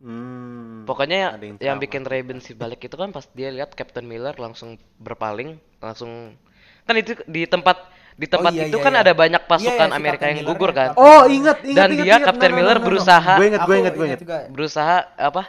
Hmm. 0.00 0.88
Pokoknya 0.88 1.16
yang, 1.20 1.32
yang 1.60 1.76
bikin. 1.76 2.02
Raven 2.08 2.40
si 2.40 2.52
balik 2.56 2.80
itu 2.88 2.96
kan 2.96 3.12
pas 3.12 3.28
dia 3.36 3.52
lihat 3.52 3.76
Captain 3.76 4.06
Miller 4.08 4.32
langsung 4.40 4.80
berpaling, 4.96 5.60
langsung 5.84 6.36
kan 6.88 6.94
itu 6.96 7.12
di 7.28 7.44
tempat 7.44 7.76
di 8.16 8.26
tempat 8.28 8.52
iya, 8.52 8.64
itu 8.68 8.76
iya, 8.76 8.84
kan 8.84 8.92
iya. 8.96 9.00
ada 9.04 9.12
banyak 9.12 9.42
Iya, 9.44 9.50
pasukan 9.52 9.88
iya, 9.88 9.96
si 9.96 10.00
Amerika 10.00 10.24
Captain 10.24 10.30
yang 10.32 10.40
Miller 10.40 10.48
gugur 10.48 10.70
kan. 10.72 10.90
Captain 10.92 11.00
Oh, 11.00 11.20
Miller. 11.20 11.36
ingat, 11.36 11.58
ingat, 11.64 11.88
Dan 11.88 11.88
ingat, 11.92 12.06
dia 12.06 12.16
ingat. 12.16 12.26
Captain 12.26 12.52
No, 12.52 12.56
no, 12.56 12.58
Miller 12.58 12.78
no, 12.78 12.80
no, 12.80 12.84
no. 12.84 12.86
berusaha- 12.88 13.38
Gue 13.38 13.46
inget, 13.50 13.62
gue 13.64 13.76
Aku 13.76 13.80
inget, 13.80 13.94
gue 13.96 14.06
inget. 14.08 14.20
juga. 14.24 14.36
Berusaha 14.48 14.96
apa? 15.16 15.42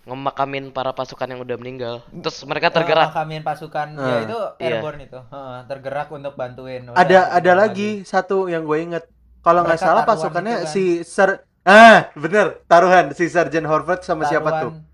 Ngemakamin 0.00 0.72
para 0.72 0.90
pasukan 0.90 1.28
yang 1.28 1.40
udah 1.40 1.56
meninggal. 1.60 1.94
Terus 2.08 2.40
mereka 2.48 2.72
tergerak. 2.72 3.12
makamin 3.12 3.44
pasukan, 3.44 3.88
Eh, 3.94 4.00
ya 4.00 4.16
itu 4.24 4.38
iya. 4.56 4.80
airborne 4.80 5.00
itu. 5.04 5.20
Heeh, 5.20 5.58
tergerak 5.68 6.08
untuk 6.08 6.32
bantuin. 6.34 6.82
Udah, 6.88 6.96
Ada 6.96 7.18
ada 7.30 7.52
lagi 7.54 8.00
satu 8.02 8.48
yang 8.48 8.64
gue 8.64 8.78
inget. 8.80 9.04
Kalau 9.40 9.60
nggak 9.60 9.76
salah 9.76 10.02
taruhan 10.02 10.10
pasukannya 10.10 10.56
kan. 10.64 10.68
si 10.68 10.84
Sir 11.04 11.44
Ah, 11.60 12.08
bener, 12.16 12.64
taruhan 12.64 13.12
si 13.12 13.28
Sergeant 13.28 13.68
Horvath 13.68 14.00
sama 14.00 14.24
siapa 14.24 14.48
tuh? 14.64 14.72
Taruhan 14.72 14.88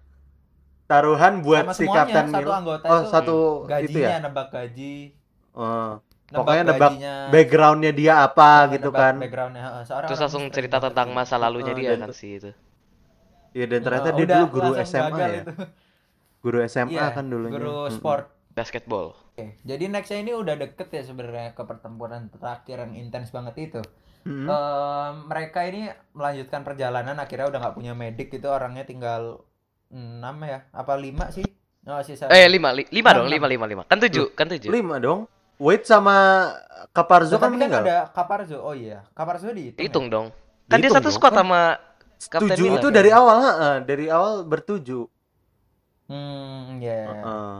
Taruhan 0.87 1.35
buat 1.43 1.63
sama 1.63 1.75
si 1.75 1.79
semuanya, 1.83 1.99
Captain 2.03 2.27
satu 2.27 2.35
Miller. 2.43 2.55
anggota 2.59 2.85
Oh, 2.87 2.99
itu 2.99 3.11
satu 3.11 3.37
gajinya 3.65 3.87
itu 3.87 3.99
ya. 4.03 4.19
nebak 4.19 4.49
gaji. 4.51 4.95
Oh, 5.53 5.91
Nebak 6.27 6.37
Pokoknya 6.43 6.63
nebak 6.67 6.91
gajinya, 6.91 7.15
backgroundnya 7.31 7.93
dia 7.95 8.15
apa 8.19 8.51
nebak 8.67 8.73
gitu 8.75 8.91
kan. 8.91 9.15
Backgroundnya, 9.19 9.63
heeh. 9.63 9.83
Seorang 9.87 10.09
Terus 10.11 10.21
langsung 10.21 10.45
cerita 10.51 10.77
tentang 10.83 11.09
gitu. 11.11 11.17
masa 11.17 11.35
lalunya 11.39 11.71
Oh, 11.71 11.79
dia 11.79 11.91
dan- 11.95 12.03
kan 12.03 12.11
sih 12.11 12.31
itu. 12.35 12.51
Iya 13.57 13.65
dan 13.73 13.81
ternyata 13.81 14.09
Heeh, 14.13 14.17
dia 14.21 14.27
udah 14.29 14.37
dulu 14.37 14.47
guru 14.53 14.71
SMA 14.85 15.19
ya. 15.19 15.41
itu. 15.41 15.53
Guru 16.45 16.59
SMA 16.69 16.93
Iya, 16.93 17.07
kan 17.17 17.25
dulunya. 17.27 17.53
Guru 17.57 17.73
Mm-mm. 17.89 17.97
sport. 17.97 18.25
Basketball. 18.53 19.07
Oke, 19.33 19.57
jadi 19.65 19.85
nextnya 19.89 20.19
ini 20.25 20.33
udah 20.33 20.55
deket 20.57 20.89
ya 20.89 21.03
sebenarnya 21.05 21.53
ke 21.53 21.63
pertempuran 21.65 22.33
terakhir 22.33 22.77
yang 22.85 22.93
intens 22.97 23.29
banget 23.33 23.55
itu. 23.69 23.81
Mm-mm. 24.25 24.49
Em, 24.49 25.15
mereka 25.29 25.61
ini 25.65 25.89
melanjutkan 26.13 26.65
perjalanan 26.65 27.17
akhirnya 27.17 27.47
udah 27.49 27.61
nggak 27.61 27.77
punya 27.77 27.93
medik 27.93 28.29
itu 28.33 28.49
orangnya 28.49 28.85
tinggal 28.85 29.45
6 29.89 30.37
ya 30.43 30.59
apa 30.73 30.93
5 30.97 31.29
sih? 31.33 31.47
Oh, 31.87 32.03
sisa 32.03 32.27
Eh, 32.29 32.49
lima, 32.51 32.75
li- 32.75 32.89
lima 32.91 33.15
Enam, 33.15 33.17
dong, 33.23 33.27
enam. 33.31 33.35
lima, 33.39 33.47
lima, 33.47 33.65
lima. 33.71 33.83
Kan 33.87 33.99
tujuh, 34.03 34.35
kan 34.35 34.51
tujuh. 34.51 34.69
Lima 34.69 34.99
dong. 34.99 35.31
Wait 35.57 35.87
sama 35.87 36.17
Kaparzo 36.93 37.37
kan 37.39 37.49
kan 37.49 37.51
meninggal. 37.55 37.83
ada 37.87 37.97
Kaparzo. 38.11 38.59
Oh 38.61 38.75
iya, 38.75 39.07
Kaparzo 39.15 39.53
dihitung. 39.53 39.81
ya? 39.81 39.85
Hitung 39.87 40.07
dong. 40.11 40.27
Kan 40.67 40.83
dia 40.83 40.89
Dihitung 40.89 40.97
satu 40.99 41.09
dong, 41.09 41.15
squad 41.15 41.33
kan. 41.33 41.47
sama 41.47 41.61
Tujuh 42.19 42.67
Miller. 42.73 42.81
itu 42.81 42.89
dari 42.91 43.11
awal, 43.13 43.37
heeh, 43.45 43.75
dari 43.85 44.07
awal 44.09 44.43
bertujuh. 44.49 45.05
Hmm, 46.09 46.81
ya. 46.81 47.03
Heeh. 47.13 47.55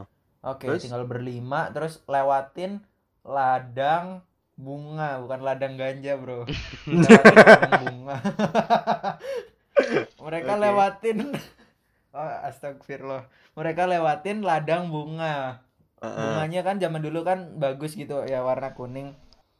Oke, 0.47 0.65
Terus? 0.71 0.81
tinggal 0.87 1.03
berlima 1.03 1.67
terus 1.75 1.99
lewatin 2.07 2.79
ladang 3.27 4.23
bunga, 4.55 5.19
bukan 5.19 5.39
ladang 5.43 5.75
ganja, 5.75 6.15
Bro. 6.15 6.47
Lewatin 6.87 7.35
ladang 7.43 7.73
bunga. 7.83 8.17
Mereka 10.25 10.51
Oke. 10.55 10.61
lewatin 10.63 11.17
Oh, 12.17 12.33
astagfirullah. 12.49 13.29
Mereka 13.53 13.85
lewatin 13.85 14.41
ladang 14.41 14.89
bunga. 14.89 15.61
Heeh. 16.01 16.17
Bunganya 16.17 16.61
kan 16.65 16.81
zaman 16.81 17.01
dulu 17.05 17.21
kan 17.21 17.61
bagus 17.61 17.93
gitu 17.93 18.25
ya 18.25 18.41
warna 18.41 18.73
kuning. 18.73 19.13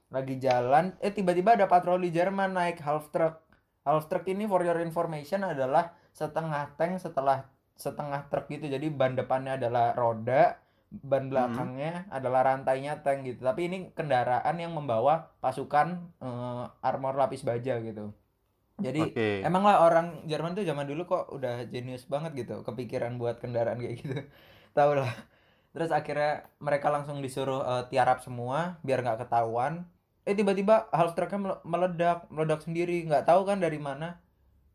Lagi 0.09 0.39
jalan, 0.41 0.95
eh 1.03 1.11
tiba-tiba 1.13 1.53
ada 1.53 1.67
patroli 1.69 2.09
Jerman 2.09 2.55
naik 2.57 2.81
half 2.81 3.11
truck. 3.13 3.43
Half 3.87 4.11
truck 4.11 4.27
ini 4.27 4.43
for 4.43 4.59
your 4.67 4.83
information 4.83 5.47
adalah 5.47 5.95
setengah 6.11 6.75
tank 6.75 6.99
setelah 6.99 7.47
setengah 7.79 8.27
truk 8.27 8.51
gitu. 8.51 8.67
Jadi 8.67 8.91
ban 8.91 9.15
depannya 9.15 9.55
adalah 9.55 9.95
roda, 9.95 10.59
ban 10.91 11.31
belakangnya 11.31 12.03
adalah 12.11 12.51
rantainya 12.51 12.99
tank 12.99 13.23
gitu. 13.23 13.47
Tapi 13.47 13.71
ini 13.71 13.77
kendaraan 13.95 14.59
yang 14.59 14.75
membawa 14.75 15.31
pasukan 15.39 16.03
eh, 16.19 16.63
armor 16.83 17.15
lapis 17.15 17.47
baja 17.47 17.79
gitu. 17.79 18.11
Jadi 18.77 19.01
Oke. 19.09 19.41
emang 19.41 19.65
lah 19.65 19.81
orang 19.81 20.27
Jerman 20.29 20.53
tuh 20.53 20.61
zaman 20.61 20.85
dulu 20.85 21.09
kok 21.09 21.33
udah 21.33 21.65
jenius 21.65 22.05
banget 22.05 22.45
gitu, 22.45 22.61
kepikiran 22.61 23.17
buat 23.17 23.41
kendaraan 23.41 23.81
kayak 23.81 23.95
gitu. 24.03 24.17
Tahu 24.77 25.01
lah. 25.01 25.13
Terus 25.73 25.89
akhirnya 25.89 26.45
mereka 26.61 26.93
langsung 26.93 27.23
disuruh 27.23 27.63
eh, 27.65 27.83
tiarap 27.89 28.21
semua 28.21 28.77
biar 28.85 29.01
nggak 29.01 29.25
ketahuan. 29.25 29.87
Eh 30.27 30.35
tiba-tiba 30.35 30.91
half 30.91 31.15
trucknya 31.15 31.39
mele- 31.39 31.61
meledak, 31.63 32.27
meledak 32.27 32.59
sendiri, 32.59 33.07
nggak 33.07 33.23
tahu 33.23 33.47
kan 33.47 33.63
dari 33.63 33.79
mana. 33.79 34.19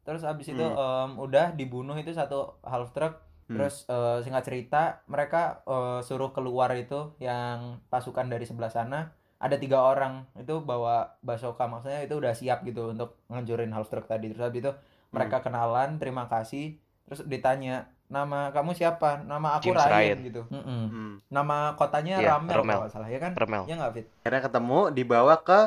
Terus 0.02 0.24
abis 0.24 0.56
itu 0.56 0.64
em, 0.64 1.10
udah 1.20 1.52
dibunuh 1.52 1.94
itu 2.00 2.10
satu 2.16 2.56
half 2.64 2.90
truck. 2.96 3.20
Hmm. 3.46 3.60
Terus 3.60 3.84
eh, 3.84 4.18
singkat 4.24 4.48
cerita 4.48 5.04
mereka 5.04 5.60
eh, 5.68 6.00
suruh 6.00 6.32
keluar 6.32 6.72
itu 6.72 7.12
yang 7.20 7.84
pasukan 7.92 8.32
dari 8.32 8.48
sebelah 8.48 8.72
sana. 8.72 9.12
Ada 9.42 9.60
tiga 9.60 9.82
orang 9.82 10.24
itu 10.38 10.62
bawa 10.62 11.18
basoka 11.20 11.66
maksudnya 11.68 12.00
itu 12.06 12.14
udah 12.16 12.32
siap 12.32 12.62
gitu 12.64 12.94
untuk 12.94 13.20
ngancurin 13.28 13.74
half 13.76 13.92
truck 13.92 14.08
tadi. 14.08 14.32
Terus 14.32 14.40
habis 14.40 14.64
itu 14.64 14.72
mereka 15.12 15.44
kenalan, 15.44 16.00
terima 16.00 16.30
kasih. 16.32 16.80
Terus 17.04 17.28
ditanya 17.28 17.92
nama 18.08 18.50
kamu 18.50 18.70
siapa? 18.72 19.22
Nama 19.22 19.48
aku 19.58 19.70
James 19.70 19.82
Ryan, 19.82 19.92
Ryan. 19.92 20.18
gitu. 20.26 20.42
Mm-mm. 20.48 20.82
Hmm. 20.88 21.12
Nama 21.28 21.56
kotanya 21.74 22.14
Iya, 22.18 22.30
Ramel 22.36 22.56
Ramel. 22.58 22.78
kalau 22.78 22.90
salah 22.90 23.08
ya 23.08 23.18
kan? 23.20 23.32
Remel. 23.34 23.62
Ya 23.70 23.74
nggak 23.76 23.92
Fit? 23.94 24.06
Akhirnya 24.22 24.42
ketemu 24.42 24.78
dibawa 24.90 25.34
ke 25.38 25.60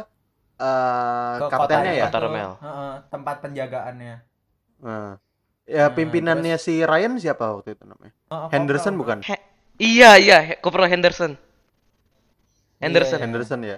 eh 0.56 1.36
Ke 1.38 1.46
kaptennya 1.52 1.60
kotanya 1.60 1.92
ya. 1.94 2.06
Kota 2.08 2.20
Ramel. 2.20 2.52
heeh, 2.60 2.94
tempat 3.12 3.36
penjagaannya. 3.44 4.16
Nah. 4.82 5.14
Ya 5.66 5.90
Nah, 5.90 5.98
pimpinannya 5.98 6.62
si 6.62 6.86
Ryan 6.86 7.18
siapa 7.18 7.50
waktu 7.50 7.74
itu 7.74 7.84
namanya? 7.84 8.14
Heeh, 8.30 8.48
Henderson 8.54 8.94
kopral. 8.94 9.02
bukan? 9.02 9.18
He- 9.26 9.46
iya, 9.82 10.12
iya, 10.16 10.38
Corporal 10.62 10.86
Henderson. 10.86 11.34
Henderson. 12.78 13.18
Iya. 13.18 13.24
Henderson 13.26 13.62
ya. 13.66 13.78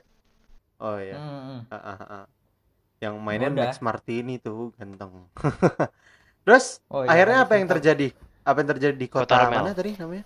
Oh 0.78 1.00
iya. 1.00 1.16
Mm-mm. 1.16 1.60
Ah, 1.72 1.80
ah, 1.96 2.02
ah. 2.04 2.26
Yang 3.00 3.16
mainin 3.24 3.54
Udah. 3.56 3.72
Max 3.72 3.80
Martini 3.80 4.36
tuh 4.38 4.76
ganteng. 4.76 5.32
Terus 6.46 6.84
Oh 6.92 7.08
iya, 7.08 7.10
akhirnya 7.16 7.38
apa 7.48 7.54
yang 7.56 7.68
terjadi? 7.70 8.08
Apa 8.48 8.58
yang 8.64 8.70
terjadi 8.72 8.96
di 8.96 9.08
Kota 9.12 9.28
kota, 9.28 9.36
Ramel. 9.44 9.58
mana 9.60 9.72
tadi 9.76 9.92
namanya? 10.00 10.26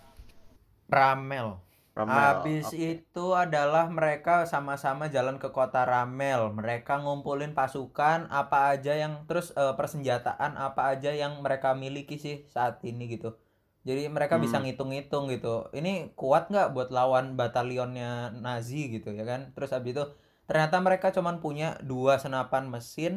Ramel. 0.87 1.47
Ramel. 1.91 2.15
Habis 2.15 2.71
Oke. 2.71 2.77
itu 3.01 3.25
adalah 3.35 3.85
mereka 3.91 4.47
sama-sama 4.47 5.11
jalan 5.11 5.35
ke 5.43 5.49
kota 5.51 5.83
Ramel. 5.83 6.41
Mereka 6.53 7.03
ngumpulin 7.03 7.51
pasukan 7.51 8.19
apa 8.31 8.71
aja 8.73 8.93
yang 8.95 9.13
terus 9.27 9.51
eh, 9.53 9.73
persenjataan 9.75 10.55
apa 10.57 10.95
aja 10.95 11.11
yang 11.11 11.41
mereka 11.43 11.75
miliki 11.75 12.15
sih 12.15 12.35
saat 12.47 12.79
ini 12.85 13.11
gitu. 13.11 13.35
Jadi 13.81 14.07
mereka 14.07 14.37
bisa 14.37 14.61
Hmm. 14.61 14.69
ngitung-ngitung 14.69 15.25
gitu. 15.33 15.67
Ini 15.73 16.13
kuat 16.13 16.53
nggak 16.53 16.71
buat 16.77 16.89
lawan 16.93 17.33
batalionnya 17.33 18.29
Nazi 18.37 18.93
gitu 18.93 19.09
ya 19.11 19.25
kan? 19.25 19.41
Terus 19.57 19.73
habis 19.73 19.91
itu 19.97 20.05
ternyata 20.45 20.77
mereka 20.79 21.09
cuman 21.11 21.41
punya 21.41 21.75
dua 21.81 22.21
senapan 22.21 22.69
mesin 22.69 23.13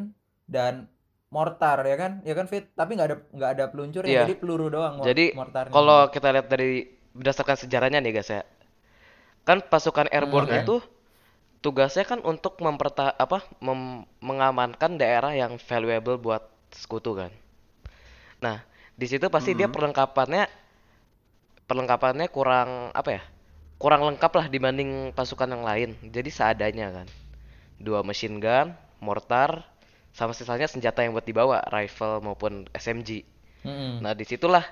dan 0.48 0.88
mortar 1.34 1.82
ya 1.82 1.96
kan? 1.98 2.22
Ya 2.22 2.38
kan 2.38 2.46
Fit? 2.46 2.70
Tapi 2.72 2.94
nggak 2.94 3.08
ada 3.10 3.16
nggak 3.34 3.50
ada 3.58 3.64
peluncurnya. 3.74 4.06
Iya. 4.08 4.22
Jadi 4.22 4.34
peluru 4.38 4.70
doang 4.70 5.02
mor- 5.02 5.06
Jadi 5.10 5.34
mortarnya. 5.34 5.74
kalau 5.74 5.98
kita 6.08 6.28
lihat 6.30 6.46
dari 6.46 6.86
berdasarkan 7.10 7.56
sejarahnya 7.58 7.98
nih 7.98 8.12
guys 8.14 8.30
ya. 8.30 8.46
Kan 9.42 9.66
pasukan 9.66 10.06
airborne 10.08 10.46
oke. 10.48 10.58
itu 10.62 10.76
tugasnya 11.58 12.06
kan 12.06 12.22
untuk 12.22 12.60
memperta 12.62 13.10
apa 13.10 13.42
mem- 13.58 14.06
mengamankan 14.22 14.94
daerah 14.94 15.34
yang 15.34 15.58
valuable 15.58 16.16
buat 16.16 16.46
sekutu 16.70 17.18
kan. 17.18 17.34
Nah, 18.38 18.62
di 18.94 19.06
situ 19.08 19.26
pasti 19.26 19.52
dia 19.52 19.66
Mhm. 19.66 19.74
perlengkapannya 19.74 20.44
perlengkapannya 21.64 22.26
kurang 22.28 22.92
apa 22.92 23.10
ya? 23.10 23.22
Kurang 23.80 24.06
lengkap 24.06 24.32
lah 24.32 24.46
dibanding 24.48 25.12
pasukan 25.12 25.50
yang 25.50 25.64
lain. 25.64 25.90
Jadi 26.08 26.30
seadanya 26.30 26.92
kan. 26.92 27.06
Dua 27.76 28.00
machine 28.00 28.38
gun, 28.38 28.72
mortar, 29.02 29.64
sama 30.18 30.32
sisanya 30.38 30.68
senjata 30.70 31.00
yang 31.04 31.12
buat 31.16 31.26
dibawa, 31.30 31.58
rifle 31.74 32.14
maupun 32.26 32.52
SMG. 32.74 33.10
Mm-mm. 33.64 34.04
Nah, 34.04 34.12
di 34.18 34.24
situlah 34.32 34.64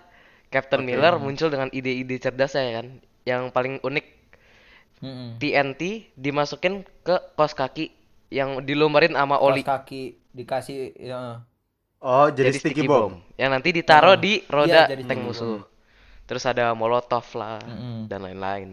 Captain 0.54 0.82
Oke. 0.82 0.88
Miller 0.88 1.14
muncul 1.24 1.48
dengan 1.54 1.68
ide-ide 1.78 2.16
cerdasnya 2.24 2.64
kan. 2.82 2.86
Yang 3.30 3.42
paling 3.56 3.74
unik 3.88 4.06
Mm-mm. 5.02 5.42
TNT 5.42 5.82
dimasukin 6.24 6.74
ke 7.06 7.16
kos 7.38 7.52
kaki 7.60 7.86
yang 8.38 8.50
dilombarin 8.68 9.14
sama 9.18 9.36
oli. 9.48 9.64
kaki 9.66 9.96
dikasih 10.38 10.78
ya. 11.08 11.16
Oh, 12.02 12.26
jadi, 12.38 12.50
Jadi 12.50 12.58
sticky 12.58 12.82
sticky 12.82 12.86
bomb. 12.88 13.08
bomb. 13.08 13.14
Yang 13.40 13.50
nanti 13.54 13.68
ditaruh 13.78 14.16
Hmm. 14.16 14.24
di 14.24 14.32
roda 14.54 14.82
Iya, 14.82 14.84
jadi 14.90 15.02
tank 15.06 15.20
musuh. 15.26 15.58
Terus 16.28 16.44
ada 16.52 16.66
molotov 16.80 17.26
lah 17.40 17.58
Mm-mm. 17.66 18.10
dan 18.10 18.20
lain-lain. 18.26 18.70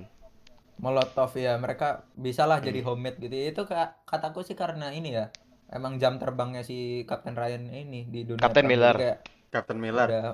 Molotov 0.84 1.32
ya 1.45 1.53
mereka 1.63 1.88
bisalah 2.25 2.58
Hmm. 2.62 2.67
jadi 2.67 2.79
homemade 2.88 3.19
gitu 3.23 3.36
itu 3.51 3.62
ka- 3.71 3.91
kataku 4.10 4.39
sih 4.47 4.55
karena 4.62 4.88
ini 4.95 5.10
ya 5.17 5.25
emang 5.69 5.97
jam 5.97 6.17
terbangnya 6.17 6.62
si 6.62 6.77
Captain 7.03 7.34
Ryan 7.34 7.69
ini 7.69 8.05
di 8.05 8.23
dunia 8.23 8.41
Captain 8.41 8.65
Miller. 8.65 8.95
kayak 8.95 9.17
Captain 9.49 9.77
Miller. 9.77 10.08
udah 10.08 10.25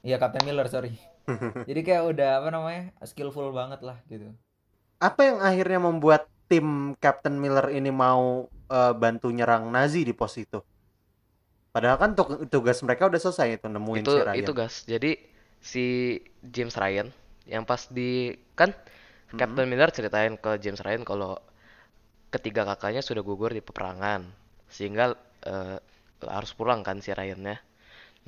iya 0.00 0.16
Captain 0.16 0.42
Miller 0.42 0.66
sorry 0.66 0.94
jadi 1.68 1.80
kayak 1.80 2.02
udah 2.06 2.30
apa 2.38 2.48
namanya 2.50 2.82
skillful 3.02 3.50
banget 3.50 3.80
lah 3.80 3.98
gitu 4.06 4.34
Apa 4.96 5.20
yang 5.22 5.38
akhirnya 5.38 5.80
membuat 5.80 6.22
tim 6.46 6.92
Captain 6.96 7.34
Miller 7.34 7.68
ini 7.68 7.88
mau 7.88 8.46
eh, 8.66 8.94
bantu 8.94 9.28
nyerang 9.28 9.68
Nazi 9.68 10.00
di 10.00 10.12
pos 10.12 10.36
itu? 10.36 10.60
Padahal 11.70 11.98
kan 11.98 12.10
tu- 12.14 12.46
tugas 12.46 12.78
mereka 12.80 13.10
udah 13.10 13.18
selesai 13.18 13.58
itu 13.58 13.66
nemuin 13.66 14.00
itu 14.00 14.12
si 14.12 14.20
Ryan. 14.22 14.36
itu 14.38 14.52
gas. 14.52 14.74
Jadi 14.84 15.10
si 15.58 15.84
James 16.40 16.72
Ryan 16.72 17.10
yang 17.44 17.62
pas 17.62 17.88
di 17.88 18.32
kan 18.54 18.70
Hmm. 19.24 19.40
Captain 19.40 19.66
Miller 19.66 19.90
ceritain 19.90 20.36
ke 20.36 20.56
James 20.56 20.78
Ryan 20.78 21.02
kalau 21.02 21.34
ketiga 22.28 22.62
kakaknya 22.64 23.00
sudah 23.00 23.20
gugur 23.20 23.50
di 23.50 23.58
peperangan 23.58 24.30
sehingga 24.74 25.04
eh, 25.50 25.76
harus 26.36 26.52
pulang 26.58 26.80
kan 26.86 26.98
si 27.04 27.10
Ryan-nya. 27.18 27.56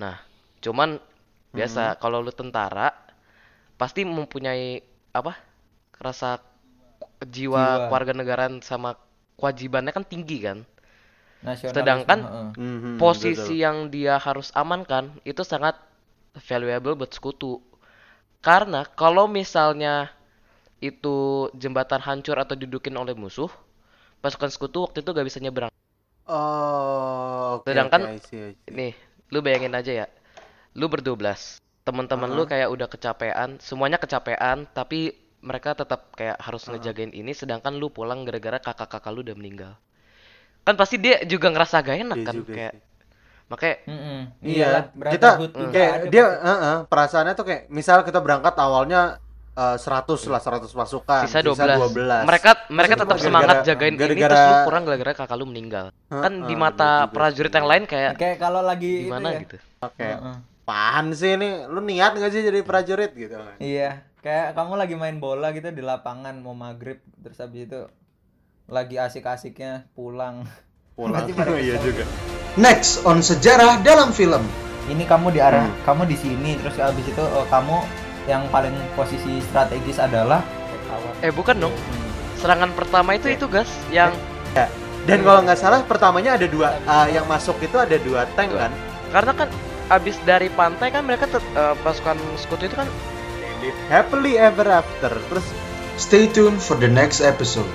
Nah, 0.02 0.16
cuman 0.64 0.90
biasa 1.56 1.82
Hmm. 1.82 1.96
kalau 2.02 2.18
lu 2.26 2.32
tentara 2.40 2.88
pasti 3.80 4.00
mempunyai 4.06 4.66
apa? 5.20 5.34
rasa 6.06 6.30
jiwa 7.36 7.64
Jiwa. 7.64 7.86
keluarga 7.86 8.12
negaraan 8.20 8.54
sama 8.70 8.90
kewajibannya 9.40 9.92
kan 9.96 10.04
tinggi 10.12 10.38
kan. 10.46 10.58
nasionalisme 11.46 12.16
Sedangkan. 12.16 12.20
Mhm, 12.56 12.96
posisi 13.02 13.54
betul. 13.60 13.60
yang 13.64 13.76
dia 13.94 14.14
harus 14.26 14.48
amankan 14.62 15.04
itu 15.30 15.42
sangat 15.52 15.76
valuable 16.48 16.94
buat 16.98 17.12
sekutu. 17.16 17.52
Karena 18.44 18.80
kalau 19.00 19.26
misalnya 19.38 19.94
itu 20.82 21.16
jembatan 21.62 22.00
hancur 22.08 22.36
atau 22.40 22.54
didudukin 22.58 22.94
oleh 23.02 23.14
musuh, 23.18 23.50
pasukan 24.24 24.50
sekutu 24.54 24.78
waktu 24.86 24.98
itu 25.04 25.10
gak 25.16 25.28
bisa 25.28 25.40
nyebrang. 25.44 25.72
Oh, 26.26 27.62
oke 27.62 27.70
Sedangkan 27.70 28.02
oke, 28.02 28.02
I 28.14 28.18
see, 28.26 28.40
I 28.50 28.54
see. 28.64 28.78
Nih, 28.78 28.92
lu 29.32 29.38
bayangin 29.46 29.74
aja 29.78 29.92
ya. 30.04 30.06
Lu 30.80 30.86
berdua 30.92 31.16
belas. 31.20 31.40
Teman-teman 31.86 32.30
lu 32.36 32.42
Uh-huh. 32.42 32.50
kayak 32.50 32.68
udah 32.74 32.88
kecapean, 32.94 33.50
semuanya 33.62 33.98
kecapean, 34.02 34.58
tapi 34.78 35.00
mereka 35.48 35.70
tetap 35.80 36.00
kayak 36.18 36.38
harus 36.46 36.64
Uh-huh. 36.66 36.72
ngejagain 36.72 37.12
ini 37.14 37.32
sedangkan 37.40 37.74
lu 37.80 37.88
pulang 37.96 38.20
gara-gara 38.26 38.58
kakak-kakak 38.62 39.12
lu 39.14 39.20
udah 39.26 39.36
meninggal. 39.40 39.74
Kan 40.66 40.74
pasti 40.80 40.96
dia 41.04 41.22
juga 41.32 41.48
ngerasa 41.54 41.76
gak 41.86 41.98
enak 42.04 42.20
Iya 42.20 42.26
kan 42.26 42.36
juga 42.36 42.54
kayak 42.54 42.74
sih. 42.74 42.80
makanya 43.50 43.76
Mm-mm. 43.86 44.18
Iya, 44.42 44.64
lah, 44.74 44.82
kita 45.12 45.28
kayak 45.72 45.94
dia 46.12 46.24
pasti. 46.26 46.46
heeh, 46.48 46.76
perasaannya 46.90 47.34
tuh 47.38 47.46
kayak 47.48 47.62
misal 47.70 48.02
kita 48.02 48.18
berangkat 48.18 48.54
awalnya 48.58 49.22
eh, 49.56 49.76
100 49.76 50.28
lah 50.28 50.38
100 50.38 50.68
pasukan, 50.70 51.22
sisa 51.24 51.40
12. 51.40 51.88
12. 51.90 52.22
Mereka 52.22 52.50
mereka 52.68 52.94
Terus 52.94 53.02
tetap 53.02 53.18
semangat 53.18 53.56
jagain 53.62 53.92
ini 53.92 53.98
gara-gara- 53.98 54.28
terus 54.28 54.44
lu 54.46 54.56
kurang 54.64 54.82
gara-gara 54.84 55.12
kakak 55.16 55.36
lu 55.36 55.46
meninggal. 55.46 55.86
Kan 56.06 56.44
di 56.44 56.54
mata 56.54 56.90
juga 57.02 57.12
prajurit 57.12 57.52
yang 57.52 57.66
lain 57.66 57.84
kayak 57.84 58.12
kayak 58.14 58.36
kalau 58.36 58.60
lagi 58.60 58.92
gimana 59.04 59.28
ya. 59.30 59.40
gitu. 59.40 59.56
Oke. 59.80 60.04
Heeh. 60.04 60.36
Apaan 60.66 61.14
sih 61.14 61.32
ini? 61.32 61.62
Lu 61.64 61.78
niat 61.80 62.12
gak 62.12 62.28
sih 62.28 62.42
jadi 62.42 62.58
prajurit 62.60 63.14
gitu? 63.14 63.38
Iya, 63.56 64.02
kayak 64.18 64.52
kamu 64.52 64.74
lagi 64.74 64.94
main 64.94 65.16
bola 65.16 65.50
gitu 65.50 65.70
di 65.70 65.78
lapangan 65.78 66.34
mau 66.36 66.52
maghrib 66.52 66.98
terus 67.16 67.38
habis 67.38 67.64
itu 67.64 67.86
lagi 68.66 68.98
asik-asiknya 68.98 69.86
pulang. 69.94 70.42
Pulang. 70.92 71.22
Iya 71.62 71.78
juga. 71.78 72.02
Next 72.56 73.04
on 73.04 73.20
sejarah 73.20 73.78
dalam 73.80 74.10
film. 74.10 74.42
Ini 74.86 75.02
kamu 75.02 75.30
di 75.30 75.38
arah 75.38 75.62
Hmm. 75.62 75.82
kamu 75.82 76.02
di 76.04 76.16
sini 76.16 76.54
terus 76.56 76.74
habis 76.76 77.02
itu 77.04 77.18
oh, 77.20 77.46
kamu 77.46 77.78
yang 78.26 78.46
paling 78.50 78.74
posisi 78.98 79.38
strategis 79.42 80.02
adalah 80.02 80.42
Eh 81.24 81.32
bukan 81.32 81.56
dong. 81.56 81.74
Serangan 82.36 82.76
pertama 82.76 83.16
itu 83.16 83.32
itu 83.32 83.48
gas 83.48 83.70
yang 83.88 84.12
Dan 85.06 85.22
kalau 85.22 85.40
nggak 85.46 85.56
salah 85.56 85.80
pertamanya 85.86 86.34
ada 86.34 86.50
dua 86.50 86.74
eh, 86.82 87.14
yang 87.14 87.24
masuk 87.30 87.56
itu 87.62 87.78
ada 87.78 87.94
dua 88.02 88.26
tank 88.34 88.50
Dua. 88.50 88.66
kan? 88.66 88.72
karena 89.14 89.32
kan 89.38 89.48
abis 89.86 90.18
dari 90.26 90.50
pantai 90.50 90.90
kan 90.90 91.06
mereka 91.06 91.30
eh, 91.30 91.74
pasukan 91.86 92.18
sekutu 92.34 92.66
itu 92.66 92.74
kan 92.74 92.90
Happily 93.88 94.38
ever 94.38 94.68
after. 94.68 95.10
Terus 95.30 95.46
Stay 95.96 96.28
tuned 96.28 96.60
for 96.60 96.76
the 96.76 96.92
next 96.92 97.24
episode. 97.24 97.66